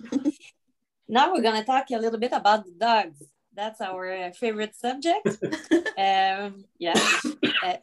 [1.08, 3.24] now we're gonna talk a little bit about the dogs.
[3.52, 5.26] That's our uh, favorite subject.
[5.98, 6.94] um, yeah.
[7.64, 7.76] Uh,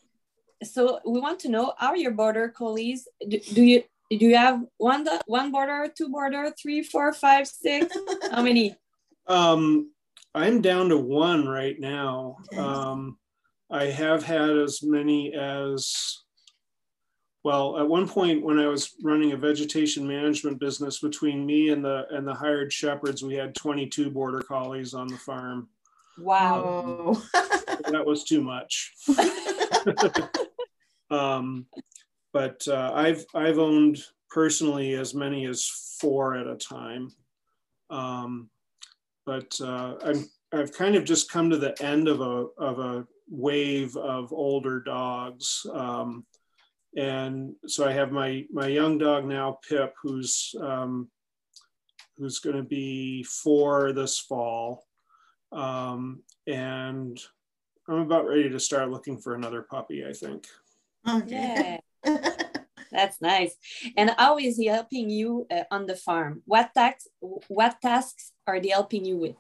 [0.64, 3.10] so we want to know: Are your border collies?
[3.28, 7.96] Do, do you do you have one one border, two border, three, four, five, six?
[8.32, 8.76] How many?
[9.30, 9.92] Um,
[10.34, 12.38] I'm down to one right now.
[12.58, 13.18] Um,
[13.70, 16.24] I have had as many as
[17.48, 21.84] well at one point when i was running a vegetation management business between me and
[21.84, 25.70] the and the hired shepherds we had 22 border collies on the farm
[26.18, 27.16] wow
[27.90, 28.92] that was too much
[31.10, 31.66] um,
[32.38, 33.98] but uh, i've i've owned
[34.30, 35.66] personally as many as
[36.00, 37.12] four at a time
[37.90, 38.50] um,
[39.26, 43.08] but uh, i'm i've kind of just come to the end of a of a
[43.30, 46.26] wave of older dogs um,
[46.98, 51.10] and so I have my my young dog now, Pip, who's um,
[52.18, 54.84] who's going to be four this fall,
[55.52, 57.20] um, and
[57.88, 60.06] I'm about ready to start looking for another puppy.
[60.06, 60.48] I think.
[61.08, 61.80] Okay.
[62.92, 63.56] That's nice.
[63.98, 66.42] And how is he helping you uh, on the farm?
[66.46, 67.08] What tasks
[67.48, 69.36] what tasks are they helping you with?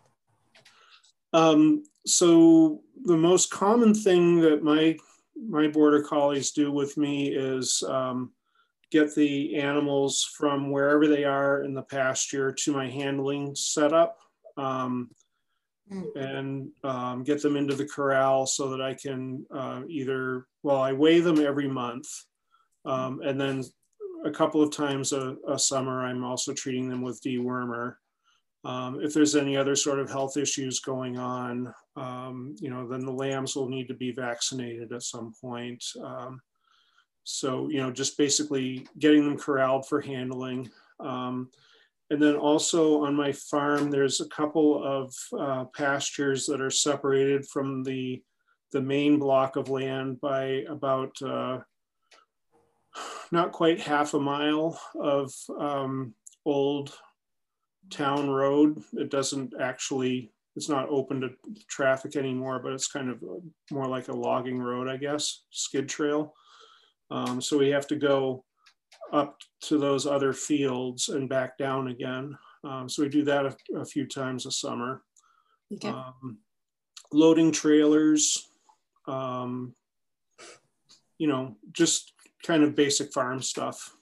[1.33, 4.97] Um, so the most common thing that my
[5.35, 8.31] my border collies do with me is um,
[8.91, 14.17] get the animals from wherever they are in the pasture to my handling setup
[14.55, 15.09] um,
[15.91, 16.15] mm.
[16.15, 20.93] and um, get them into the corral so that I can uh, either, well, I
[20.93, 22.07] weigh them every month.
[22.87, 23.63] Um, and then
[24.25, 27.95] a couple of times a, a, summer, I'm also treating them with dewormer.
[28.63, 33.05] Um, if there's any other sort of health issues going on, um, you know, then
[33.05, 35.83] the lambs will need to be vaccinated at some point.
[36.01, 36.41] Um,
[37.23, 40.69] so, you know, just basically getting them corralled for handling.
[41.01, 41.49] Um,
[42.09, 47.45] and then also on my farm, there's a couple of uh, pastures that are separated
[47.45, 48.23] from the,
[48.71, 51.59] the main block of land by about uh,
[53.31, 56.13] not quite half a mile of um,
[56.45, 56.93] old
[57.89, 58.81] town road.
[58.93, 61.29] It doesn't actually, it's not open to
[61.69, 63.23] traffic anymore, but it's kind of
[63.71, 66.33] more like a logging road, I guess, skid trail.
[67.09, 68.43] Um, so we have to go
[69.13, 72.37] up to those other fields and back down again.
[72.63, 75.01] Um, so we do that a, a, few times a summer.
[75.73, 75.89] Okay.
[75.89, 76.39] Um,
[77.13, 78.49] loading trailers,
[79.07, 79.73] um,
[81.17, 82.13] you know, just
[82.47, 83.95] kind of basic farm stuff.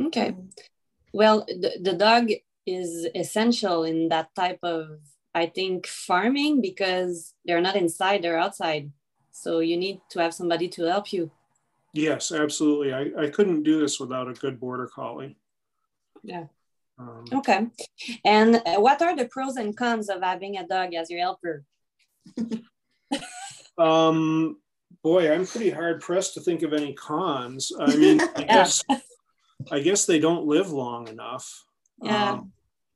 [0.00, 0.36] Okay.
[1.12, 2.30] Well the, the dog
[2.66, 5.00] is essential in that type of
[5.34, 8.92] i think farming because they're not inside they're outside.
[9.32, 11.30] So you need to have somebody to help you.
[11.94, 12.92] Yes absolutely.
[12.92, 15.36] I, I couldn't do this without a good border collie.
[16.22, 16.46] Yeah.
[16.98, 17.68] Um, okay.
[18.24, 21.64] And what are the pros and cons of having a dog as your helper?
[23.78, 24.58] Um
[25.02, 28.46] boy i'm pretty hard pressed to think of any cons i mean i yeah.
[28.46, 28.82] guess
[29.70, 31.64] I guess they don't live long enough.
[32.02, 32.32] Yeah.
[32.32, 32.52] Um,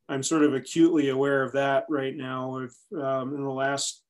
[0.09, 2.59] I'm sort of acutely aware of that right now.
[2.59, 4.03] If, um, in the last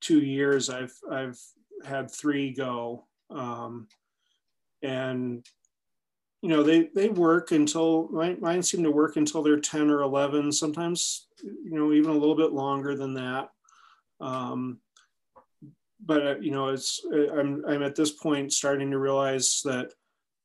[0.00, 1.38] two years, I've I've
[1.84, 3.86] had three go, um,
[4.82, 5.46] and
[6.42, 10.02] you know they they work until mine, mine seem to work until they're 10 or
[10.02, 10.52] 11.
[10.52, 13.50] Sometimes you know even a little bit longer than that.
[14.20, 14.80] Um,
[16.04, 19.92] but uh, you know it's I'm I'm at this point starting to realize that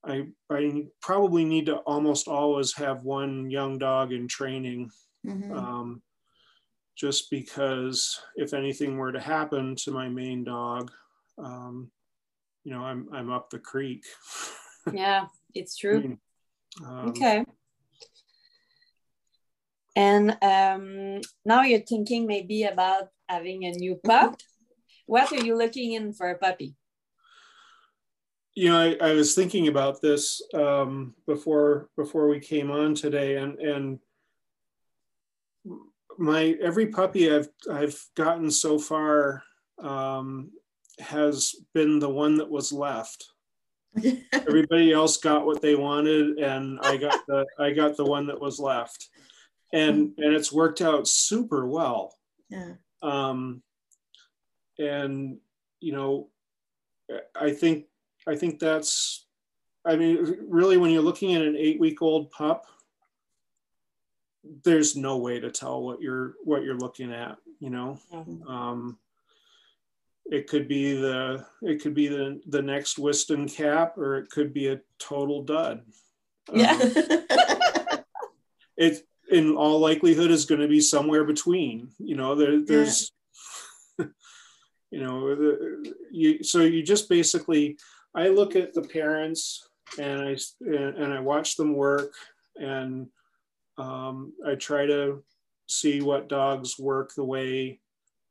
[0.06, 4.92] I, I probably need to almost always have one young dog in training.
[5.26, 5.52] Mm-hmm.
[5.52, 6.02] Um,
[6.96, 10.92] just because if anything were to happen to my main dog,
[11.38, 11.92] um,
[12.64, 14.06] you know, I'm, I'm up the creek.
[14.94, 15.98] yeah, it's true.
[15.98, 16.20] I mean,
[16.86, 17.46] um, okay.
[19.96, 24.38] And um, now you're thinking maybe about having a new pup.
[25.06, 26.76] What are you looking in for a puppy?
[28.56, 33.36] you know, I, I, was thinking about this um, before before we came on today,
[33.36, 34.00] and and
[36.18, 39.44] my every puppy I've I've gotten so far
[39.78, 40.52] um,
[41.00, 43.26] has been the one that was left.
[44.34, 48.40] Everybody else got what they wanted, and I got the I got the one that
[48.40, 49.10] was left,
[49.74, 52.16] and and it's worked out super well.
[52.50, 52.76] Yeah.
[53.02, 53.62] Um,
[54.80, 55.38] and
[55.80, 56.30] you know,
[57.40, 57.86] I think
[58.28, 59.26] I think that's,
[59.86, 62.66] I mean, really, when you're looking at an eight week old pup,
[64.64, 67.38] there's no way to tell what you're what you're looking at.
[67.60, 68.48] You know, mm-hmm.
[68.48, 68.98] um,
[70.26, 74.54] it could be the it could be the the next Wiston Cap, or it could
[74.54, 75.84] be a total dud.
[76.52, 76.72] Yeah.
[76.72, 78.00] Um,
[78.78, 81.90] it in all likelihood is going to be somewhere between.
[81.98, 83.12] You know, there, there's,
[84.96, 87.78] you know, the, you so you just basically.
[88.18, 89.68] I look at the parents
[90.00, 92.14] and I and I watch them work
[92.56, 93.08] and
[93.78, 95.22] um, I try to
[95.68, 97.82] see what dogs work the way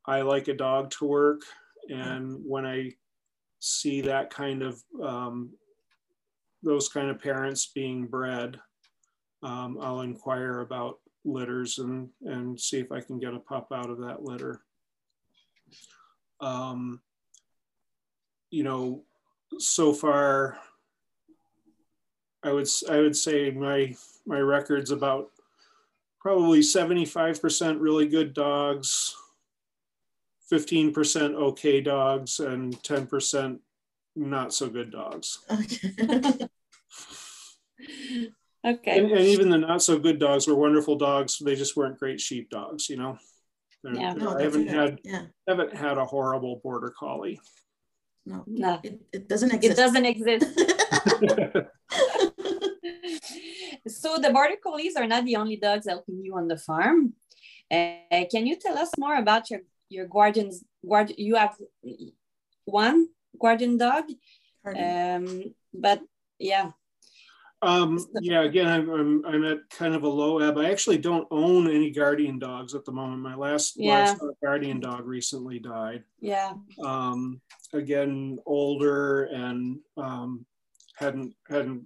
[0.07, 1.41] I like a dog to work
[1.89, 2.93] and when I
[3.59, 5.51] see that kind of um,
[6.63, 8.59] those kind of parents being bred,
[9.43, 13.91] um, I'll inquire about litters and and see if I can get a pup out
[13.91, 14.61] of that litter.
[16.39, 17.01] Um,
[18.51, 19.03] you know,
[19.59, 20.57] so far,
[22.43, 23.95] I would I would say my
[24.25, 25.31] my record's about
[26.19, 29.15] probably 75% really good dogs,
[30.51, 33.59] 15% okay dogs and 10%
[34.15, 35.39] not so good dogs.
[35.51, 35.91] Okay.
[38.65, 38.99] okay.
[38.99, 41.37] And, and, even the not so good dogs were wonderful dogs.
[41.37, 43.19] They just weren't great sheep dogs, you know.
[43.93, 44.13] Yeah.
[44.13, 44.73] No, I haven't good.
[44.73, 45.21] had yeah.
[45.47, 47.39] haven't had a horrible border collie.
[48.25, 48.79] No, No.
[48.83, 49.73] it, it doesn't exist.
[49.73, 50.45] It doesn't exist.
[53.87, 57.13] so the border collies are not the only dogs helping you on the farm.
[57.71, 60.63] Uh, can you tell us more about your your guardians?
[60.87, 61.55] Guard, you have
[62.65, 63.07] one
[63.39, 64.05] guardian dog,
[64.65, 65.43] um,
[65.73, 66.01] but
[66.39, 66.71] yeah.
[67.61, 70.57] Um, yeah, again, I'm, I'm, I'm at kind of a low ebb.
[70.57, 73.21] I actually don't own any guardian dogs at the moment.
[73.21, 74.15] My last Yeah.
[74.43, 76.03] guardian dog recently died.
[76.19, 76.53] Yeah.
[76.83, 77.41] Um,
[77.73, 80.45] again, older and um,
[80.97, 81.85] hadn't hadn't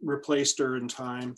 [0.00, 1.34] replaced her in time.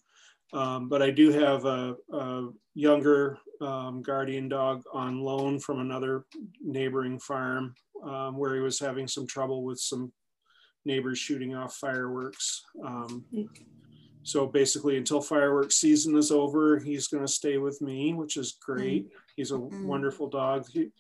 [0.52, 6.24] Um, but I do have a, a younger um, guardian dog on loan from another
[6.61, 10.12] neighboring farm um, where he was having some trouble with some
[10.84, 12.62] neighbors shooting off fireworks.
[12.84, 13.24] Um,
[14.22, 18.56] so basically, until fireworks season is over, he's going to stay with me, which is
[18.64, 19.08] great.
[19.36, 19.84] He's a Mm.
[19.86, 20.66] wonderful dog.
[20.72, 20.90] He,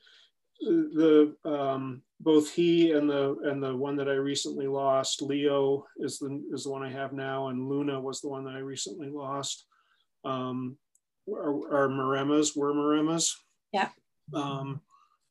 [0.62, 6.18] the um, both he and the and the one that I recently lost, Leo, is
[6.18, 9.08] the is the one I have now, and Luna was the one that I recently
[9.08, 9.64] lost.
[10.24, 10.76] Um,
[11.32, 13.32] are, are Maremmas were Maremmas.
[13.72, 13.88] Yeah.
[14.34, 14.82] Um,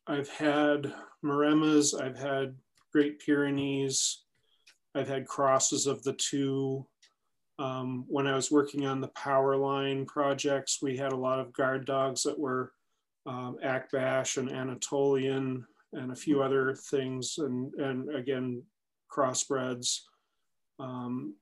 [0.07, 0.91] I've had
[1.23, 1.99] Maremmas.
[1.99, 2.55] I've had
[2.91, 4.23] Great Pyrenees.
[4.95, 6.85] I've had crosses of the two.
[7.57, 11.53] Um, when I was working on the power line projects, we had a lot of
[11.53, 12.71] guard dogs that were
[13.25, 18.63] um, Akbash and Anatolian and a few other things, and, and again,
[19.11, 19.99] crossbreds.
[20.79, 21.35] Um,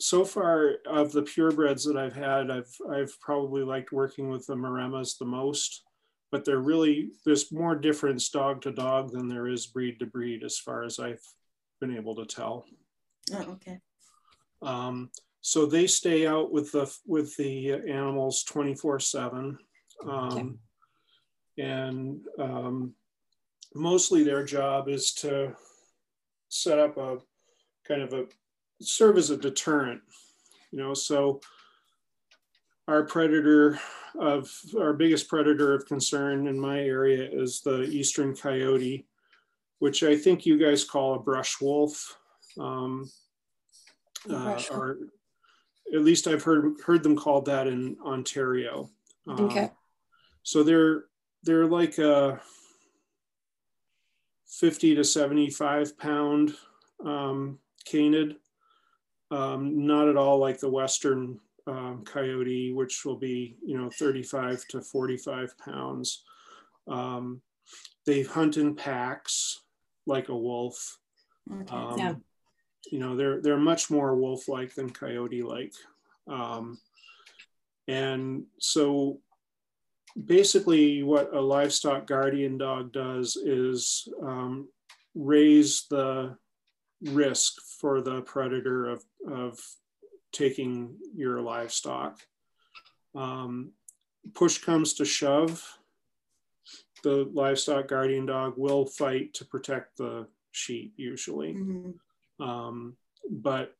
[0.00, 4.56] so far, of the purebreds that I've had, I've, I've probably liked working with the
[4.56, 5.84] Maremmas the most,
[6.32, 10.42] but they're really, there's more difference dog to dog than there is breed to breed
[10.42, 11.22] as far as I've
[11.80, 12.66] been able to tell.
[13.32, 13.78] Oh, okay.
[14.62, 19.58] Um, so they stay out with the with the animals 24 7
[20.08, 20.58] um,
[21.58, 22.94] and um,
[23.74, 25.54] mostly their job is to
[26.48, 27.18] set up a
[27.86, 28.26] kind of a
[28.80, 30.00] serve as a deterrent
[30.70, 31.40] you know so
[32.86, 33.78] our predator
[34.20, 39.06] of our biggest predator of concern in my area is the eastern coyote
[39.78, 42.16] which i think you guys call a brush wolf.
[42.60, 43.10] Um,
[44.30, 44.98] uh, or
[45.94, 48.90] at least I've heard heard them called that in Ontario.
[49.26, 49.70] Um, Okay.
[50.42, 51.04] So they're
[51.42, 52.40] they're like a
[54.46, 56.54] fifty to seventy five pound
[57.04, 58.36] um, canid,
[59.30, 64.22] um, not at all like the western um, coyote, which will be you know thirty
[64.22, 66.24] five to forty five pounds.
[66.88, 67.40] Um,
[68.04, 69.62] they hunt in packs
[70.06, 70.98] like a wolf.
[71.50, 71.74] Okay.
[71.74, 72.14] Um, Yeah.
[72.90, 75.74] You know, they're they're much more wolf-like than coyote-like,
[76.28, 76.78] um,
[77.88, 79.20] and so
[80.26, 84.68] basically, what a livestock guardian dog does is um,
[85.14, 86.36] raise the
[87.02, 89.58] risk for the predator of of
[90.32, 92.20] taking your livestock.
[93.14, 93.72] Um,
[94.34, 95.78] push comes to shove,
[97.02, 101.94] the livestock guardian dog will fight to protect the sheep usually Mhm.
[102.40, 102.96] Um,
[103.30, 103.74] but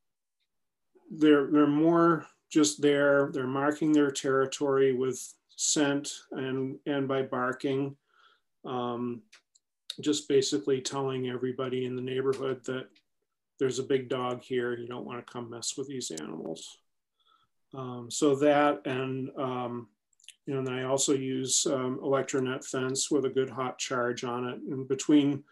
[1.10, 3.30] they're they're more just there.
[3.32, 7.96] They're marking their territory with scent and and by barking,
[8.64, 9.22] um,
[10.00, 12.88] just basically telling everybody in the neighborhood that
[13.58, 14.76] there's a big dog here.
[14.76, 16.78] You don't want to come mess with these animals.
[17.74, 19.88] Um, so that and um,
[20.46, 24.48] you know, and I also use um, electronet fence with a good hot charge on
[24.48, 24.58] it.
[24.70, 25.44] And between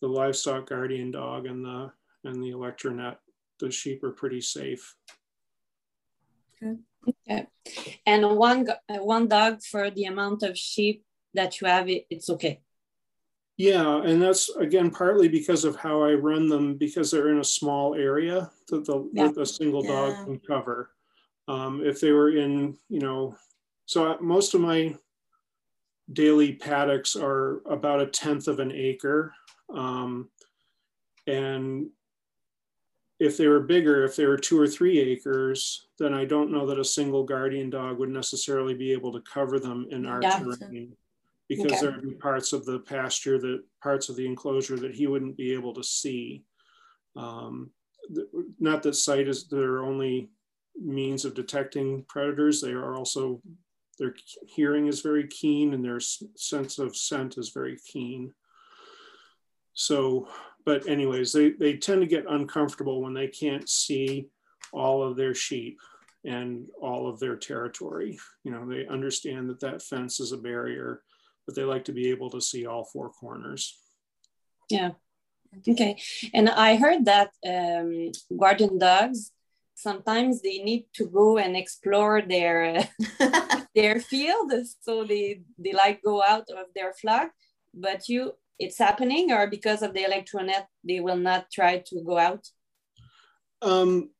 [0.00, 1.92] the livestock guardian dog and the
[2.24, 3.16] and the electronet,
[3.60, 4.94] the sheep are pretty safe.
[6.62, 6.78] Okay.
[7.08, 8.00] okay.
[8.06, 11.04] And one one dog for the amount of sheep
[11.34, 12.60] that you have, it's okay.
[13.56, 17.44] Yeah, and that's again partly because of how I run them because they're in a
[17.44, 19.28] small area that the yeah.
[19.28, 20.24] that a single dog yeah.
[20.24, 20.90] can cover.
[21.48, 23.36] Um, if they were in, you know,
[23.86, 24.94] so most of my
[26.12, 29.34] daily paddocks are about a tenth of an acre.
[29.74, 30.30] Um,
[31.26, 31.88] and
[33.22, 36.66] if they were bigger, if they were two or three acres, then I don't know
[36.66, 40.40] that a single guardian dog would necessarily be able to cover them in our yeah.
[40.40, 40.96] terrain
[41.48, 41.80] because okay.
[41.80, 45.36] there would be parts of the pasture that parts of the enclosure that he wouldn't
[45.36, 46.42] be able to see.
[47.14, 47.70] Um,
[48.58, 50.28] not that sight is their only
[50.74, 52.60] means of detecting predators.
[52.60, 53.40] They are also,
[54.00, 54.16] their
[54.48, 58.34] hearing is very keen and their sense of scent is very keen.
[59.74, 60.28] So,
[60.64, 64.28] but anyways, they, they tend to get uncomfortable when they can't see
[64.72, 65.78] all of their sheep
[66.24, 68.18] and all of their territory.
[68.44, 71.02] You know, they understand that that fence is a barrier,
[71.46, 73.78] but they like to be able to see all four corners.
[74.70, 74.92] Yeah.
[75.68, 76.00] Okay.
[76.32, 79.32] And I heard that um, guardian dogs
[79.74, 82.88] sometimes they need to go and explore their
[83.74, 87.30] their field so they they like go out of their flock
[87.74, 92.18] but you it's happening or because of the electronet they will not try to go
[92.18, 92.46] out
[93.62, 94.10] um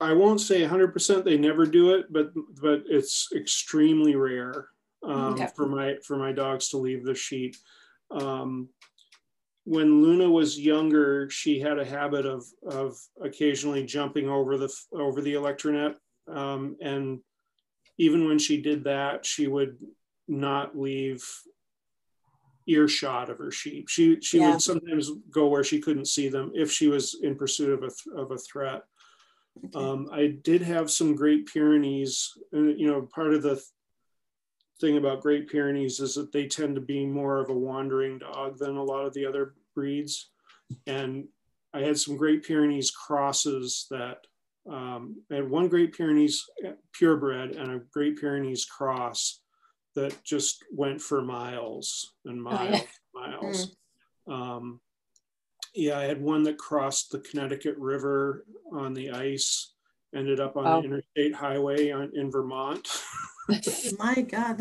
[0.00, 4.68] i won't say 100% they never do it but but it's extremely rare
[5.04, 5.48] um, okay.
[5.56, 7.56] for my for my dogs to leave the sheet
[8.10, 8.68] um,
[9.64, 15.20] when Luna was younger, she had a habit of of occasionally jumping over the over
[15.20, 15.94] the electronet,
[16.28, 17.20] um, and
[17.98, 19.76] even when she did that, she would
[20.26, 21.24] not leave
[22.66, 23.88] earshot of her sheep.
[23.88, 24.52] She she yeah.
[24.52, 28.20] would sometimes go where she couldn't see them if she was in pursuit of a
[28.20, 28.82] of a threat.
[29.66, 29.78] Okay.
[29.78, 33.62] Um, I did have some Great Pyrenees, and you know, part of the
[34.80, 38.58] thing about Great Pyrenees is that they tend to be more of a wandering dog
[38.58, 40.30] than a lot of the other breeds.
[40.86, 41.28] And
[41.74, 44.26] I had some Great Pyrenees crosses that
[44.70, 46.44] um, I had one Great Pyrenees
[46.92, 49.41] purebred and a Great Pyrenees cross
[49.94, 53.26] that just went for miles and miles, oh, yeah.
[53.30, 53.76] miles.
[54.28, 54.32] Mm.
[54.32, 54.80] Um,
[55.74, 59.72] yeah, I had one that crossed the Connecticut River on the ice,
[60.14, 60.80] ended up on oh.
[60.80, 62.88] the interstate highway on, in Vermont.
[63.98, 64.60] My God.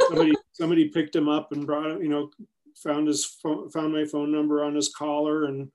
[0.00, 2.30] somebody somebody picked him up and brought him, you know,
[2.76, 5.70] found his phone, found my phone number on his collar and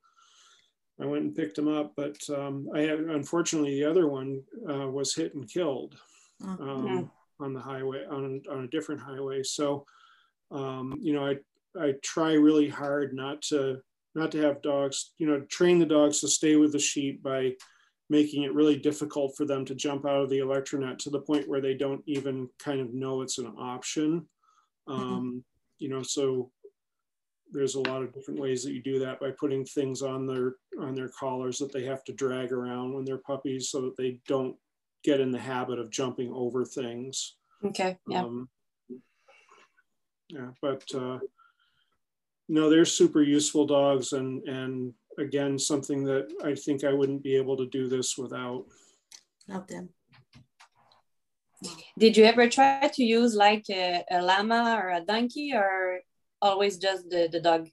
[1.00, 1.92] I went and picked him up.
[1.96, 5.96] But um, I had, unfortunately, the other one uh, was hit and killed
[6.42, 7.10] oh, um,
[7.40, 9.42] on the highway, on, on a different highway.
[9.42, 9.84] So,
[10.50, 11.36] um, you know, I,
[11.78, 13.78] I try really hard not to,
[14.14, 17.52] not to have dogs, you know, train the dogs to stay with the sheep by
[18.08, 21.48] making it really difficult for them to jump out of the electronet to the point
[21.48, 24.26] where they don't even kind of know it's an option.
[24.88, 25.02] Mm-hmm.
[25.02, 25.44] Um,
[25.78, 26.50] you know, so
[27.52, 30.56] there's a lot of different ways that you do that by putting things on their
[30.80, 34.18] on their collars that they have to drag around when they're puppies so that they
[34.26, 34.56] don't
[35.06, 37.36] get in the habit of jumping over things.
[37.64, 37.96] Okay.
[38.08, 38.24] Yeah.
[38.24, 38.48] Um,
[40.28, 41.18] yeah, but uh,
[42.48, 47.36] no, they're super useful dogs and and again, something that I think I wouldn't be
[47.36, 48.64] able to do this without.
[49.48, 49.88] Not them.
[51.98, 56.00] Did you ever try to use like a, a llama or a donkey or
[56.42, 57.68] always just the, the dog?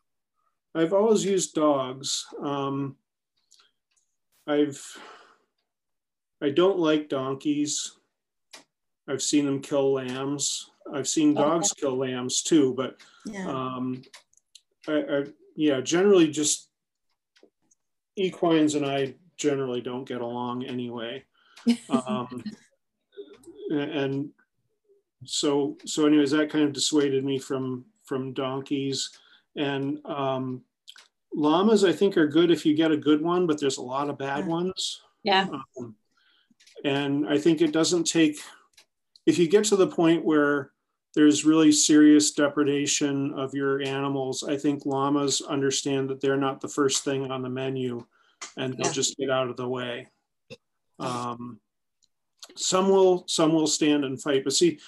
[0.74, 2.26] I've always used dogs.
[2.42, 2.96] Um,
[4.48, 4.82] I've,
[6.44, 7.94] I don't like donkeys.
[9.08, 10.70] I've seen them kill lambs.
[10.94, 11.82] I've seen dogs okay.
[11.82, 13.48] kill lambs too, but yeah.
[13.48, 14.02] Um,
[14.88, 15.24] I, I,
[15.56, 16.70] yeah, generally just
[18.18, 21.24] equines and I generally don't get along anyway.
[21.90, 22.44] Um,
[23.70, 24.30] and
[25.24, 29.12] so, so anyways, that kind of dissuaded me from, from donkeys
[29.56, 30.62] and um,
[31.34, 34.10] llamas, I think are good if you get a good one, but there's a lot
[34.10, 35.02] of bad ones.
[35.24, 35.48] Yeah.
[35.78, 35.96] Um,
[36.84, 38.38] and I think it doesn't take,
[39.26, 40.72] if you get to the point where
[41.16, 44.44] there's really serious depredation of your animals.
[44.44, 48.04] I think llamas understand that they're not the first thing on the menu
[48.58, 48.94] and they'll yeah.
[48.94, 50.08] just get out of the way.
[51.00, 51.60] Um,
[52.56, 54.80] some will some will stand and fight, but see,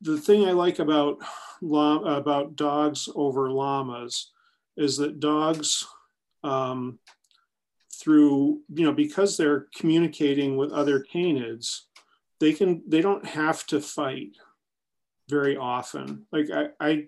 [0.00, 1.18] the thing I like about
[1.62, 4.32] about dogs over llamas
[4.76, 5.86] is that dogs,
[6.42, 6.98] um,
[7.94, 11.82] through you know, because they're communicating with other canids,
[12.40, 14.36] they can they don't have to fight
[15.28, 16.26] very often.
[16.32, 17.06] Like I, I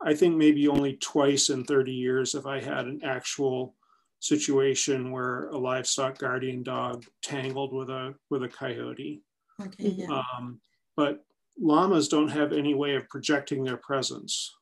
[0.00, 3.74] I think maybe only twice in 30 years have I had an actual
[4.20, 9.22] situation where a livestock guardian dog tangled with a with a coyote.
[9.60, 10.22] Okay, yeah.
[10.36, 10.60] Um,
[10.96, 11.24] but
[11.58, 14.54] llamas don't have any way of projecting their presence.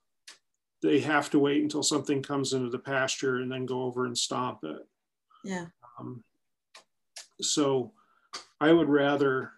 [0.83, 4.17] They have to wait until something comes into the pasture and then go over and
[4.17, 4.87] stomp it.
[5.47, 5.67] Yeah.
[5.99, 6.23] Um,
[7.41, 7.93] so
[8.61, 9.53] I would rather,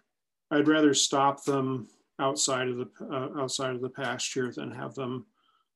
[0.51, 1.87] I'd rather stop them
[2.19, 5.25] outside of the uh, outside of the pasture than have them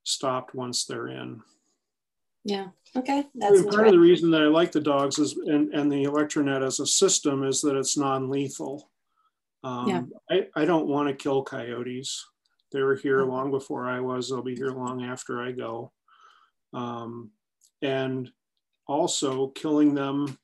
[0.04, 1.42] stopped once they're in.
[2.44, 2.68] Yeah.
[2.96, 3.24] Okay.
[3.36, 6.66] That's part of the reason that I like the dogs is and, and the electronet
[6.66, 8.90] as a system is that it's non-lethal.
[9.64, 10.02] Um, yeah.
[10.30, 12.26] I, I don't want to kill coyotes.
[12.74, 13.32] They were here mm-hmm.
[13.32, 14.30] long before I was.
[14.30, 15.94] They'll be here long after I go.
[16.74, 17.32] Um,
[17.82, 18.30] and
[18.88, 20.38] also, killing them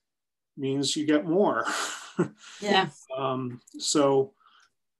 [0.58, 1.66] means you get more.
[2.62, 2.90] yeah.
[3.18, 4.34] Um, so,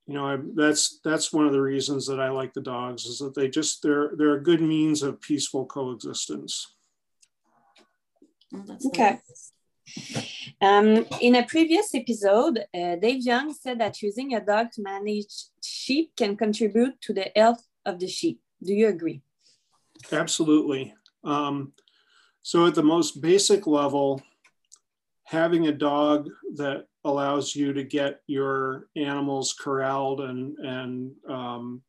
[0.08, 3.20] you know, I, that's that's one of the reasons that I like the dogs is
[3.20, 6.76] that they just they're they're a good means of peaceful coexistence.
[8.88, 9.20] Okay.
[9.28, 9.54] Nice.
[10.62, 15.34] Um, in a previous episode, uh, Dave Young said that using a dog to manage
[15.64, 18.42] sheep can contribute to the health of the sheep.
[18.64, 19.22] Do you agree?
[20.12, 20.94] Absolutely.
[21.24, 21.74] Um,
[22.50, 24.24] so, at the most basic level,
[25.24, 31.84] having a dog that allows you to get your animals corralled and, and um,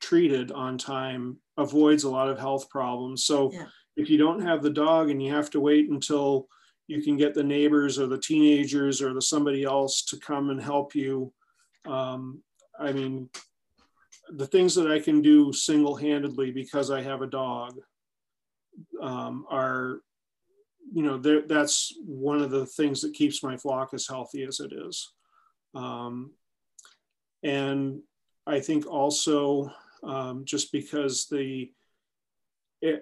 [0.00, 3.24] treated on time avoids a lot of health problems.
[3.24, 3.66] So, yeah.
[3.94, 6.48] if you don't have the dog and you have to wait until
[6.86, 10.62] you can get the neighbors or the teenagers or the somebody else to come and
[10.62, 11.30] help you.
[11.86, 12.42] Um,
[12.78, 13.28] I mean,
[14.30, 17.78] the things that I can do single-handedly because I have a dog
[19.00, 20.00] um, are,
[20.92, 24.72] you know, that's one of the things that keeps my flock as healthy as it
[24.72, 25.12] is.
[25.74, 26.32] Um,
[27.42, 28.02] and
[28.46, 29.72] I think also
[30.02, 31.70] um, just because the,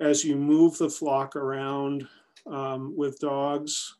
[0.01, 2.07] as you move the flock around,
[2.47, 3.95] um, with dogs,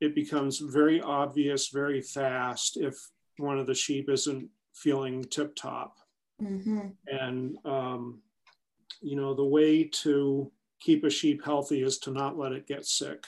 [0.00, 2.94] it becomes very obvious very fast if
[3.38, 5.96] one of the sheep isn't feeling tip top.
[6.42, 6.88] Mm-hmm.
[7.06, 8.20] And, um,
[9.00, 10.50] you know, the way to
[10.82, 13.26] keep a sheep healthy is to not let it get sick.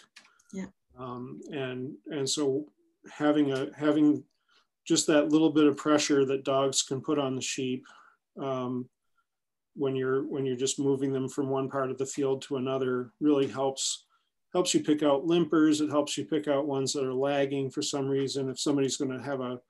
[0.52, 0.66] Yeah.
[0.98, 2.66] Um, and, and so
[3.10, 4.24] having a, having
[4.84, 7.86] just that little bit of pressure that dogs can put on the sheep
[8.40, 8.88] um,
[9.74, 13.10] when you're when you're just moving them from one part of the field to another
[13.20, 14.04] really helps
[14.52, 15.80] helps you pick out limpers.
[15.80, 18.48] It helps you pick out ones that are lagging for some reason.
[18.48, 19.60] If somebody's going to have a,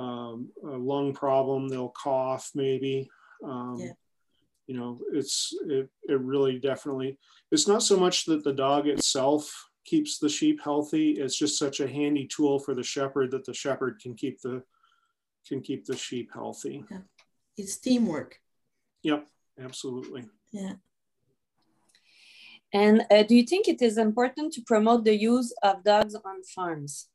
[0.00, 3.10] um, a, lung problem, they'll cough maybe.
[3.44, 3.92] Um, yeah.
[4.66, 7.18] You know, it's it, it really definitely.
[7.50, 9.52] It's not so much that the dog itself
[9.84, 11.12] keeps the sheep healthy.
[11.12, 14.62] It's just such a handy tool for the shepherd that the shepherd can keep the
[15.46, 16.84] can keep the sheep healthy.
[16.90, 16.98] Yeah.
[17.56, 18.40] It's teamwork.
[19.02, 19.26] Yep,
[19.62, 20.24] absolutely.
[20.52, 20.72] Yeah.
[22.72, 26.42] And uh, do you think it is important to promote the use of dogs on
[26.42, 27.08] farms?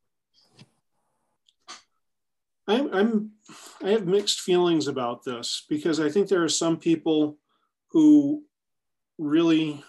[2.66, 3.32] I'm, I'm,
[3.84, 7.39] I have mixed feelings about this because I think there are some people
[7.90, 8.44] who
[9.18, 9.84] really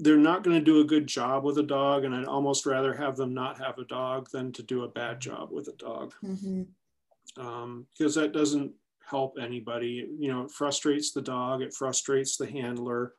[0.00, 2.92] they're not going to do a good job with a dog and i'd almost rather
[2.92, 6.12] have them not have a dog than to do a bad job with a dog.
[6.24, 7.44] Mm-hmm.
[7.44, 8.72] um, because that doesn't
[9.06, 10.08] help anybody.
[10.18, 13.14] You know it frustrates the dog it frustrates the handler.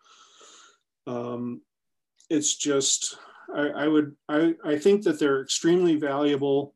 [1.08, 1.62] Um,
[2.30, 3.18] it's just,
[3.54, 6.74] I, I would, I, I think that they're extremely valuable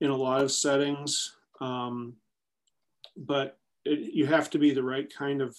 [0.00, 2.14] in a lot of settings, um,
[3.16, 5.56] but it, you have to be the right kind of,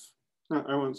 [0.52, 0.98] I want,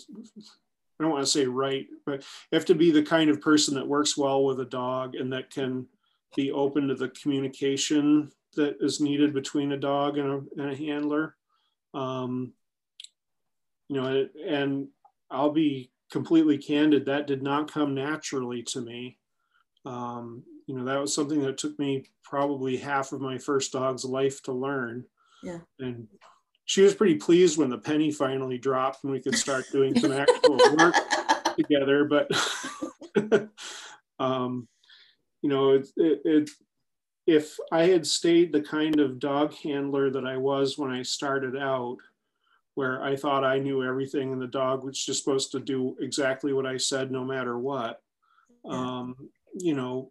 [0.99, 2.21] I don't want to say right, but
[2.51, 5.33] you have to be the kind of person that works well with a dog and
[5.33, 5.87] that can
[6.37, 10.77] be open to the communication that is needed between a dog and a, and a
[10.77, 11.37] handler.
[11.93, 12.53] Um,
[13.89, 14.89] you know, and
[15.31, 19.19] I'll be completely candid, that did not come naturally to me.
[19.85, 24.05] Um, you know, that was something that took me probably half of my first dog's
[24.05, 25.05] life to learn.
[25.43, 25.59] Yeah.
[25.79, 26.09] And
[26.65, 30.13] she was pretty pleased when the penny finally dropped and we could start doing some
[30.13, 30.95] actual work
[31.57, 32.05] together.
[32.05, 32.31] But,
[34.19, 34.67] um,
[35.43, 36.51] you know, it, it, it,
[37.27, 41.57] if I had stayed the kind of dog handler that I was when I started
[41.57, 41.99] out,
[42.75, 46.53] where I thought I knew everything and the dog was just supposed to do exactly
[46.53, 48.01] what I said no matter what.
[48.65, 49.15] Um,
[49.57, 50.11] you know,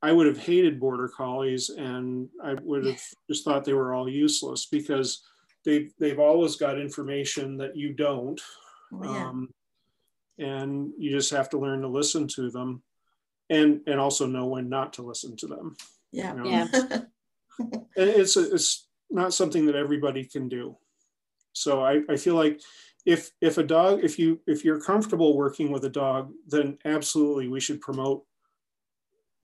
[0.00, 4.08] I would have hated border collies and I would have just thought they were all
[4.08, 5.22] useless because
[5.64, 8.40] they've, they've always got information that you don't.
[8.92, 9.28] Oh, yeah.
[9.28, 9.48] um,
[10.38, 12.82] and you just have to learn to listen to them
[13.50, 15.76] and, and also know when not to listen to them.
[16.12, 16.34] Yeah.
[16.34, 16.50] You know?
[16.50, 16.66] Yeah.
[17.58, 20.76] and it's, a, it's not something that everybody can do.
[21.52, 22.60] So I, I feel like
[23.06, 27.48] if if a dog if you if you're comfortable working with a dog then absolutely
[27.48, 28.24] we should promote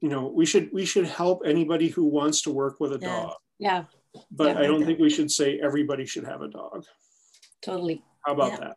[0.00, 3.08] you know we should we should help anybody who wants to work with a yeah.
[3.08, 3.84] dog yeah
[4.30, 6.84] but yeah, i don't think we should say everybody should have a dog.
[7.62, 8.02] Totally.
[8.24, 8.58] How about yeah.
[8.58, 8.76] that?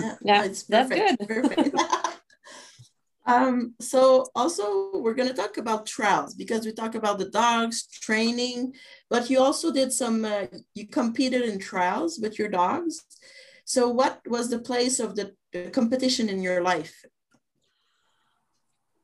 [0.00, 1.18] Yeah, yeah it's perfect.
[1.18, 1.28] that's good.
[1.28, 1.80] Perfect.
[3.26, 7.86] Um so also we're going to talk about trials because we talk about the dogs
[7.86, 8.74] training
[9.08, 13.00] but you also did some uh, you competed in trials with your dogs.
[13.64, 16.94] So what was the place of the, the competition in your life?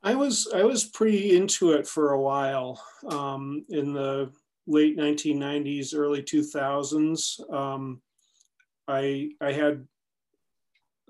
[0.03, 4.33] I was I was pretty into it for a while um, in the
[4.71, 7.53] late 1990s, early 2000s.
[7.53, 8.01] Um,
[8.89, 9.87] I I had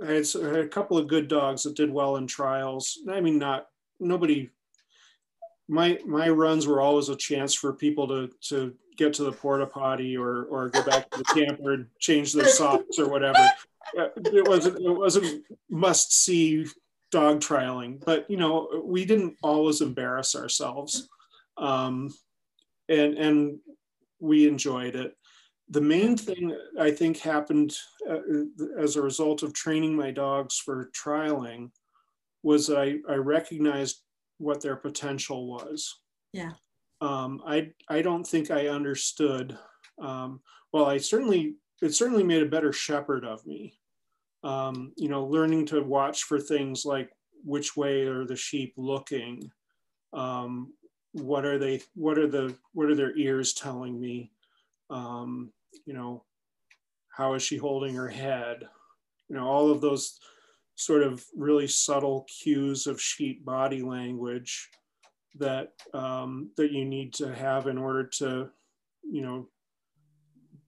[0.03, 2.99] I had, I had, a couple of good dogs that did well in trials.
[3.09, 3.67] I mean, not
[4.01, 4.51] nobody.
[5.69, 9.67] My my runs were always a chance for people to to get to the porta
[9.67, 13.39] potty or or go back to the camper and change their socks or whatever.
[13.99, 16.67] Uh, it wasn't it wasn't must see
[17.11, 21.09] dog trialing, but you know we didn't always embarrass ourselves,
[21.57, 22.13] um,
[22.91, 23.59] and and
[24.21, 25.15] we enjoyed it.
[25.71, 27.73] The main thing I think happened
[28.09, 28.19] uh,
[28.79, 31.71] as a result of training my dogs for trialing
[32.43, 34.03] was I, I recognized
[34.39, 36.01] what their potential was.
[36.33, 36.53] Yeah
[37.01, 39.57] um, I I don't think I understood.
[40.01, 40.41] Um,
[40.73, 43.79] well, I certainly it certainly made a better shepherd of me.
[44.43, 47.11] Um, you know, learning to watch for things like
[47.45, 49.51] which way are the sheep looking,
[50.13, 50.73] um,
[51.13, 54.31] what are they, what are the, what are their ears telling me,
[54.91, 55.53] um,
[55.87, 56.25] you know,
[57.17, 58.63] how is she holding her head,
[59.29, 60.19] you know, all of those
[60.75, 64.71] sort of really subtle cues of sheep body language
[65.39, 68.49] that um, that you need to have in order to,
[69.03, 69.49] you know,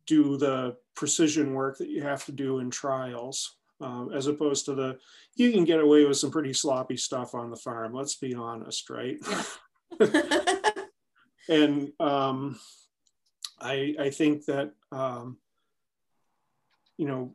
[0.06, 4.74] do the precision work that you have to do in trials, um, as opposed to
[4.74, 4.98] the
[5.36, 7.94] you can get away with some pretty sloppy stuff on the farm.
[7.94, 9.16] Let's be honest, right?
[9.28, 9.42] Yeah.
[11.48, 12.58] and um,
[13.60, 15.38] I I think that um,
[16.96, 17.34] you know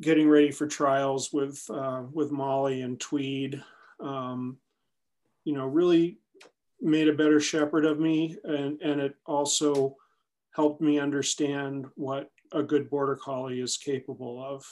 [0.00, 3.62] getting ready for trials with uh, with Molly and Tweed,
[4.00, 4.58] um,
[5.44, 6.18] you know, really
[6.80, 8.36] made a better shepherd of me.
[8.44, 9.96] And, and it also
[10.54, 14.64] helped me understand what a good border collie is capable of.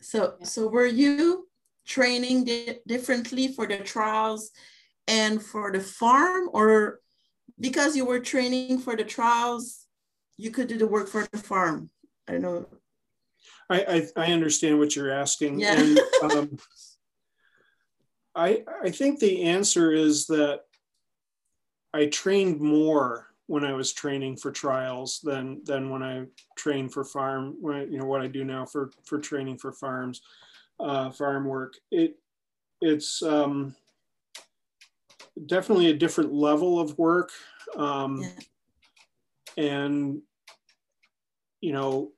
[0.00, 1.45] So so were you
[1.86, 4.50] training di differently for the trials
[5.06, 7.00] and for the farm or
[7.58, 9.86] because you were training for the trials
[10.36, 11.88] you could do the work for the farm
[12.28, 12.66] i don't know
[13.70, 15.80] i i, I understand what you're asking yeah.
[15.80, 16.00] and
[16.32, 16.58] um,
[18.36, 20.60] I, I think the answer is that
[21.94, 26.26] I trained more when I was training for trials than than when I
[26.56, 27.56] trained for farm.
[27.60, 30.20] When you know what I do now for for training for farms,
[30.80, 31.74] uh, farm work.
[31.90, 32.18] It
[32.80, 33.74] it's um,
[35.46, 37.30] definitely a different level of work,
[37.76, 38.22] um,
[39.56, 39.64] yeah.
[39.64, 40.22] and
[41.60, 42.12] you know,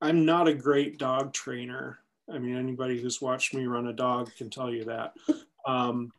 [0.00, 1.98] I'm not a great dog trainer.
[2.32, 5.12] I mean, anybody who's watched me run a dog can tell you that.
[5.66, 6.12] Um,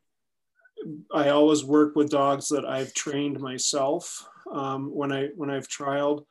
[1.13, 6.25] I always work with dogs that I've trained myself um, when I when I've trialed.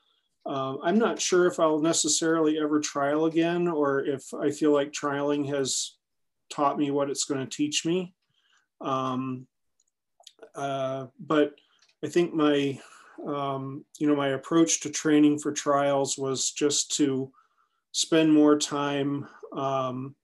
[0.46, 4.92] Um, I'm not sure if I'll necessarily ever trial again, or if I feel like
[4.92, 5.96] trialing has
[6.50, 8.14] taught me what it's going to teach me.
[8.80, 9.46] Um,
[10.54, 11.54] uh, but
[12.04, 12.78] I think my
[13.26, 17.32] um, you know my approach to training for trials was just to
[17.92, 19.26] spend more time
[19.56, 20.14] um,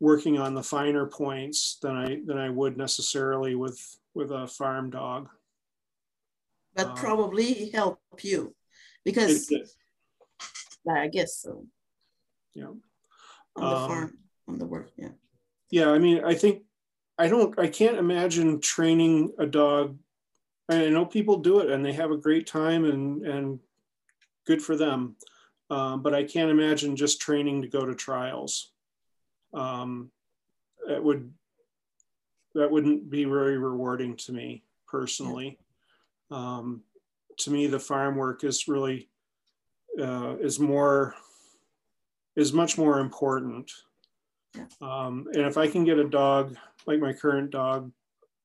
[0.00, 3.80] working on the finer points than I than I would necessarily with
[4.14, 5.30] with a farm dog.
[6.74, 8.54] But um, probably help you
[9.04, 9.52] because
[10.88, 11.66] I guess so.
[12.54, 12.66] Yeah.
[13.56, 15.10] On the um, farm, on the work, yeah.
[15.70, 16.62] Yeah, I mean, I think
[17.18, 19.98] I don't I can't imagine training a dog.
[20.68, 23.60] I know people do it and they have a great time and and
[24.46, 25.16] good for them.
[25.70, 28.72] Um, but I can't imagine just training to go to trials.
[29.54, 30.10] Um,
[30.86, 31.32] that would
[32.54, 35.58] that wouldn't be very rewarding to me personally.
[36.30, 36.82] Um,
[37.38, 39.08] to me, the farm work is really
[40.00, 41.14] uh, is more
[42.36, 43.70] is much more important.
[44.80, 46.56] Um, and if I can get a dog
[46.86, 47.92] like my current dog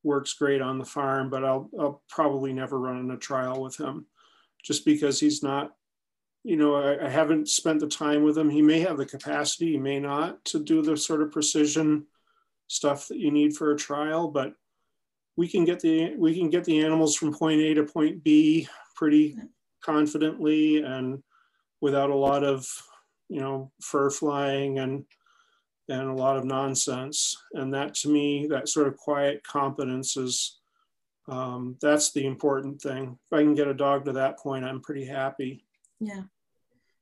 [0.03, 3.77] works great on the farm, but I'll, I'll probably never run in a trial with
[3.77, 4.05] him
[4.63, 5.73] just because he's not
[6.47, 8.49] you know, I, I, haven't spent the time with him.
[8.49, 12.05] He may have the capacity, he may not, to do the sort of precision
[12.67, 14.53] stuff that you need for a trial, but
[15.38, 18.67] we can get the we can get the animals from point A to point B
[18.95, 19.38] pretty
[19.81, 21.23] confidently and
[21.79, 22.67] without a lot of
[23.29, 25.05] you know, fur flying and
[25.89, 27.35] and a lot of nonsense.
[27.53, 30.59] And that to me, that sort of quiet competence is
[31.29, 33.17] um, that's the important thing.
[33.25, 35.65] If I can get a dog to that point, I'm pretty happy.
[35.99, 36.23] Yeah,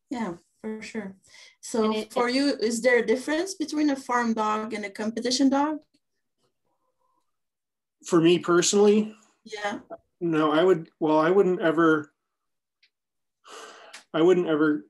[0.09, 1.15] yeah, for sure.
[1.61, 5.49] So it, for you, is there a difference between a farm dog and a competition
[5.49, 5.79] dog?
[8.06, 9.80] For me personally, yeah.
[10.22, 10.89] No, I would.
[10.99, 12.12] Well, I wouldn't ever.
[14.14, 14.86] I wouldn't ever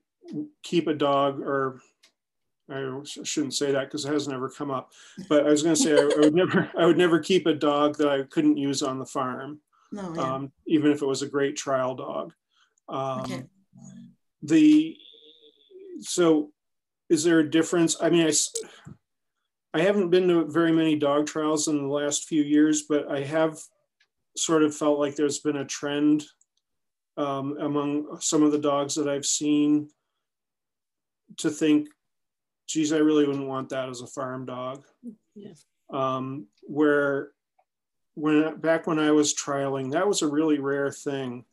[0.64, 1.82] keep a dog or
[2.70, 4.92] I shouldn't say that because it has never come up.
[5.30, 7.54] But I was going to say I, I, would never, I would never keep a
[7.54, 9.60] dog that I couldn't use on the farm,
[9.92, 10.22] no, yeah.
[10.22, 12.34] um, even if it was a great trial dog.
[12.90, 13.44] Um, okay.
[14.42, 14.98] The
[16.02, 16.52] so
[17.10, 17.98] is there a difference?
[18.02, 18.34] I mean, I
[19.76, 23.22] I haven't been to very many dog trials in the last few years, but I
[23.22, 23.60] have
[24.38, 26.24] sort of felt like there's been a trend
[27.18, 29.90] um, among some of the dogs that I've seen
[31.38, 31.90] to think
[32.68, 34.84] geez, I really wouldn't want that as a farm dog.
[35.36, 35.54] Yeah.
[35.92, 37.32] Um, where
[38.16, 41.46] when back when I was trialing, that was a really rare thing.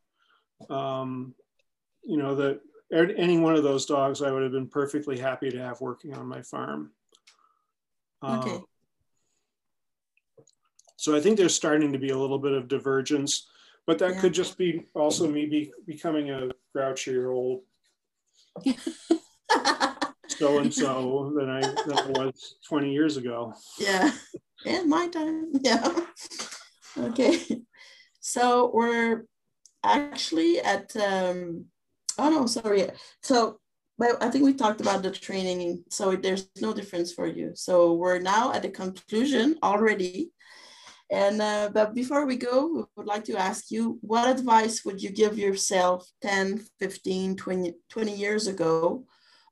[0.70, 1.34] Um,
[2.04, 2.60] you know that
[2.92, 6.26] any one of those dogs I would have been perfectly happy to have working on
[6.26, 6.92] my farm.
[8.22, 8.56] Okay.
[8.56, 8.64] Um,
[10.96, 13.48] so I think there's starting to be a little bit of divergence,
[13.86, 14.20] but that yeah.
[14.20, 17.62] could just be also me be, becoming a grouchy old
[20.28, 23.54] so and so than I than I was 20 years ago.
[23.78, 24.12] Yeah.
[24.64, 25.52] Yeah, my time.
[25.60, 25.88] Yeah.
[26.96, 27.62] Okay.
[28.20, 29.24] So we're
[29.82, 31.66] actually at um
[32.18, 32.90] oh no, sorry.
[33.22, 33.58] So
[33.98, 37.52] but I think we talked about the training, so there's no difference for you.
[37.54, 40.32] So we're now at the conclusion already.
[41.10, 45.02] And uh, but before we go, we would like to ask you what advice would
[45.02, 49.04] you give yourself 10, 15, 20, 20 years ago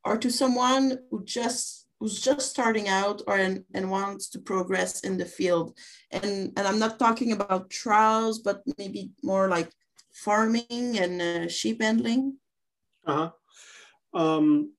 [0.05, 5.01] or to someone who just who's just starting out or and, and wants to progress
[5.01, 5.77] in the field
[6.11, 9.71] and and i'm not talking about trials but maybe more like
[10.13, 12.37] farming and uh, sheep handling
[13.07, 13.31] uh-huh
[14.15, 14.73] um,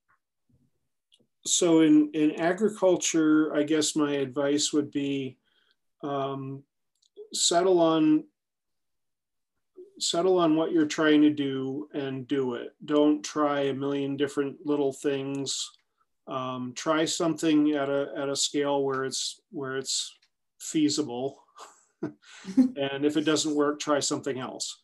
[1.46, 5.38] so in in agriculture i guess my advice would be
[6.04, 6.64] um,
[7.34, 8.24] settle on
[10.02, 12.70] settle on what you're trying to do and do it.
[12.86, 15.70] Don't try a million different little things.
[16.28, 20.14] Um, try something at a at a scale where it's where it's
[20.60, 21.44] feasible.
[22.02, 24.82] and if it doesn't work, try something else.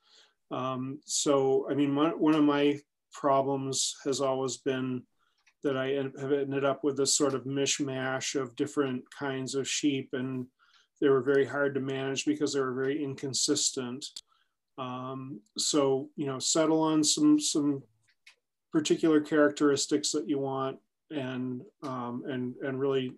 [0.52, 2.80] Um, so, I mean, one, one of my
[3.12, 5.04] problems has always been
[5.64, 5.88] that I
[6.20, 10.46] have ended up with this sort of mishmash of different kinds of sheep, and
[11.02, 14.06] they were very hard to manage because they were very inconsistent.
[14.78, 17.84] Um, so you know, settle on some some
[18.72, 20.78] particular characteristics that you want,
[21.10, 23.18] and um, and and really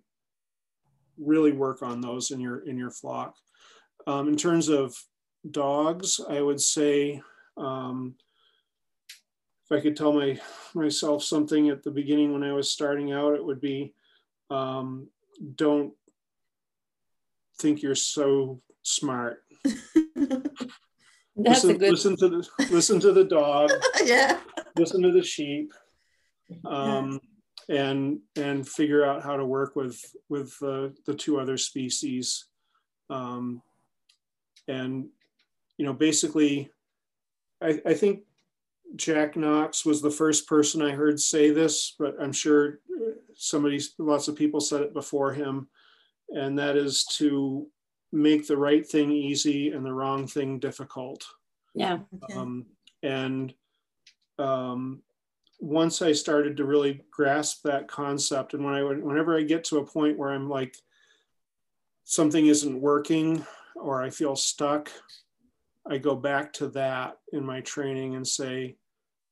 [1.18, 3.34] really work on those in your in your flock.
[4.06, 4.96] Um, in terms of
[5.50, 7.20] dogs, I would say
[7.56, 8.14] um,
[9.70, 10.38] if I could tell my
[10.74, 13.94] myself something at the beginning when I was starting out, it would be
[14.50, 15.08] um,
[15.54, 15.92] don't
[17.60, 19.44] think you're so smart.
[21.36, 21.90] That's listen, a good.
[21.90, 23.70] Listen to the listen to the dog.
[24.04, 24.40] yeah.
[24.76, 25.72] Listen to the sheep,
[26.64, 27.20] um,
[27.68, 27.84] yeah.
[27.84, 32.46] and and figure out how to work with with the the two other species,
[33.08, 33.62] um,
[34.68, 35.06] and
[35.78, 36.70] you know basically,
[37.62, 38.24] I, I think
[38.96, 42.80] Jack Knox was the first person I heard say this, but I'm sure
[43.34, 45.68] somebody, lots of people said it before him,
[46.30, 47.66] and that is to
[48.12, 51.24] make the right thing easy and the wrong thing difficult.
[51.74, 51.98] Yeah.
[52.24, 52.34] Okay.
[52.34, 52.66] Um,
[53.02, 53.54] and
[54.38, 55.02] um,
[55.60, 59.78] once I started to really grasp that concept, and when I whenever I get to
[59.78, 60.74] a point where I'm like
[62.04, 64.90] something isn't working or I feel stuck,
[65.88, 68.76] I go back to that in my training and say,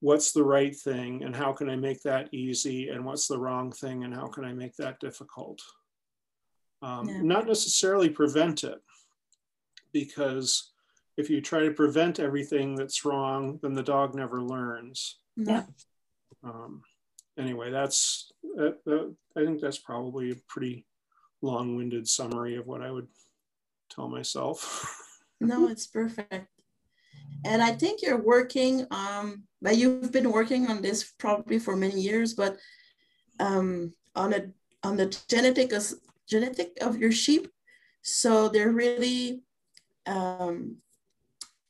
[0.01, 2.89] what's the right thing and how can I make that easy?
[2.89, 5.61] And what's the wrong thing and how can I make that difficult?
[6.83, 7.21] um, yeah.
[7.23, 8.81] not necessarily prevent it
[9.93, 10.73] because
[11.17, 15.65] if you try to prevent everything that's wrong then the dog never learns yeah
[16.45, 16.83] um,
[17.39, 20.85] anyway that's uh, uh, i think that's probably a pretty
[21.43, 23.09] long-winded summary of what i would
[23.91, 24.97] tell myself
[25.41, 26.49] no it's perfect
[27.45, 32.01] and i think you're working um but you've been working on this probably for many
[32.01, 32.57] years but
[33.41, 34.47] um on a
[34.82, 35.97] on the genetic as
[36.28, 37.49] genetic of your sheep.
[38.03, 39.43] So they're really
[40.07, 40.76] um,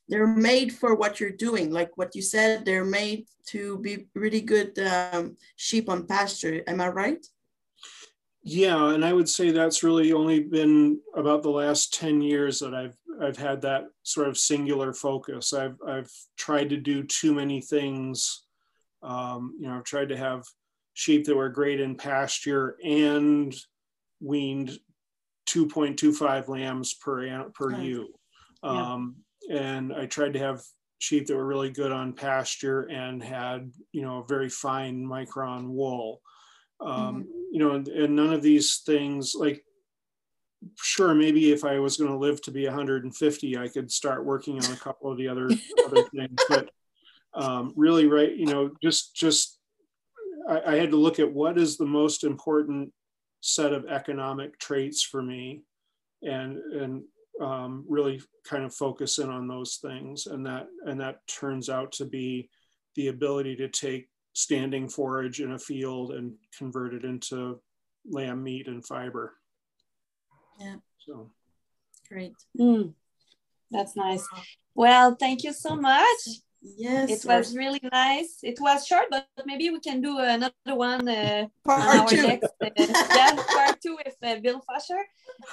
[0.07, 1.71] they're made for what you're doing.
[1.71, 6.61] Like what you said, they're made to be really good um, sheep on pasture.
[6.67, 7.25] Am I right?
[8.43, 12.73] Yeah, and I would say that's really only been about the last 10 years that
[12.73, 15.53] I've I've had that sort of singular focus.
[15.53, 18.45] I've I've tried to do too many things.
[19.03, 20.45] Um, you know, I've tried to have
[20.93, 23.53] sheep that were great in pasture and
[24.21, 24.77] weaned
[25.49, 28.07] 2.25 lambs per per ewe.
[28.63, 29.15] Um,
[29.49, 30.61] and I tried to have
[30.99, 35.69] sheep that were really good on pasture and had you know a very fine micron
[35.69, 36.21] wool.
[36.81, 37.38] Um, mm-hmm.
[37.51, 39.63] You know, and, and none of these things like
[40.77, 44.61] sure maybe if i was going to live to be 150 i could start working
[44.61, 45.49] on a couple of the other
[45.85, 46.69] other things but
[47.33, 49.57] um, really right you know just just
[50.49, 52.91] I, I, had to look at what is the most important
[53.39, 55.61] set of economic traits for me
[56.21, 57.03] and and
[57.39, 60.27] um, really kind of focus in on those things.
[60.27, 62.49] And that and that turns out to be
[62.95, 67.59] the ability to take standing forage in a field and convert it into
[68.09, 69.33] lamb meat and fiber
[70.59, 71.29] yeah so
[72.09, 72.93] great mm,
[73.71, 74.27] that's nice
[74.75, 78.39] well thank you so much Yes, it was really nice.
[78.43, 82.27] It was short, but maybe we can do another one uh, part on our two.
[82.27, 82.69] next uh,
[83.15, 84.99] yeah, part two with uh, Bill Fosher.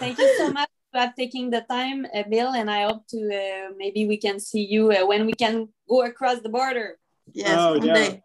[0.01, 3.73] Thank you so much for taking the time, uh, Bill, and I hope to uh,
[3.77, 6.99] maybe we can see you uh, when we can go across the border.
[7.33, 8.17] Yes, oh, yeah.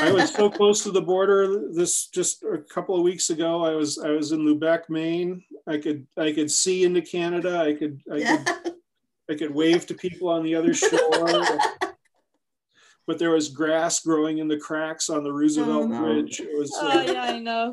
[0.00, 1.70] I was so close to the border.
[1.72, 3.64] This just a couple of weeks ago.
[3.64, 5.44] I was I was in Lubec, Maine.
[5.66, 7.60] I could I could see into Canada.
[7.60, 8.36] I could I yeah.
[8.38, 8.74] could
[9.30, 10.98] I could wave to people on the other shore
[13.06, 16.00] but there was grass growing in the cracks on the Roosevelt oh, no.
[16.00, 16.40] Bridge.
[16.40, 16.72] It was.
[16.74, 17.72] Uh, oh yeah, I know.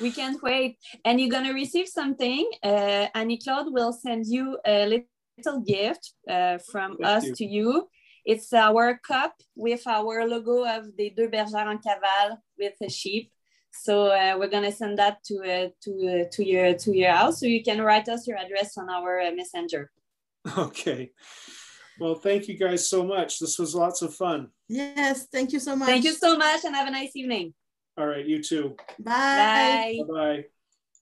[0.00, 2.48] we can't wait, and you're gonna receive something.
[2.62, 7.34] Uh, Annie Claude will send you a little gift uh, from Thank us you.
[7.34, 7.88] to you.
[8.24, 13.30] It's our cup with our logo of the Deux Bergères en Cavale with a sheep.
[13.72, 17.40] So uh, we're gonna send that to uh, to uh, to your to your house,
[17.40, 19.90] so you can write us your address on our uh, messenger.
[20.56, 21.12] Okay.
[22.00, 23.38] Well, thank you guys so much.
[23.38, 24.48] This was lots of fun.
[24.68, 25.88] Yes, thank you so much.
[25.88, 27.52] Thank you so much and have a nice evening.
[27.98, 28.74] All right, you too.
[28.98, 30.00] Bye.
[30.08, 30.14] Bye.
[30.14, 30.44] Bye.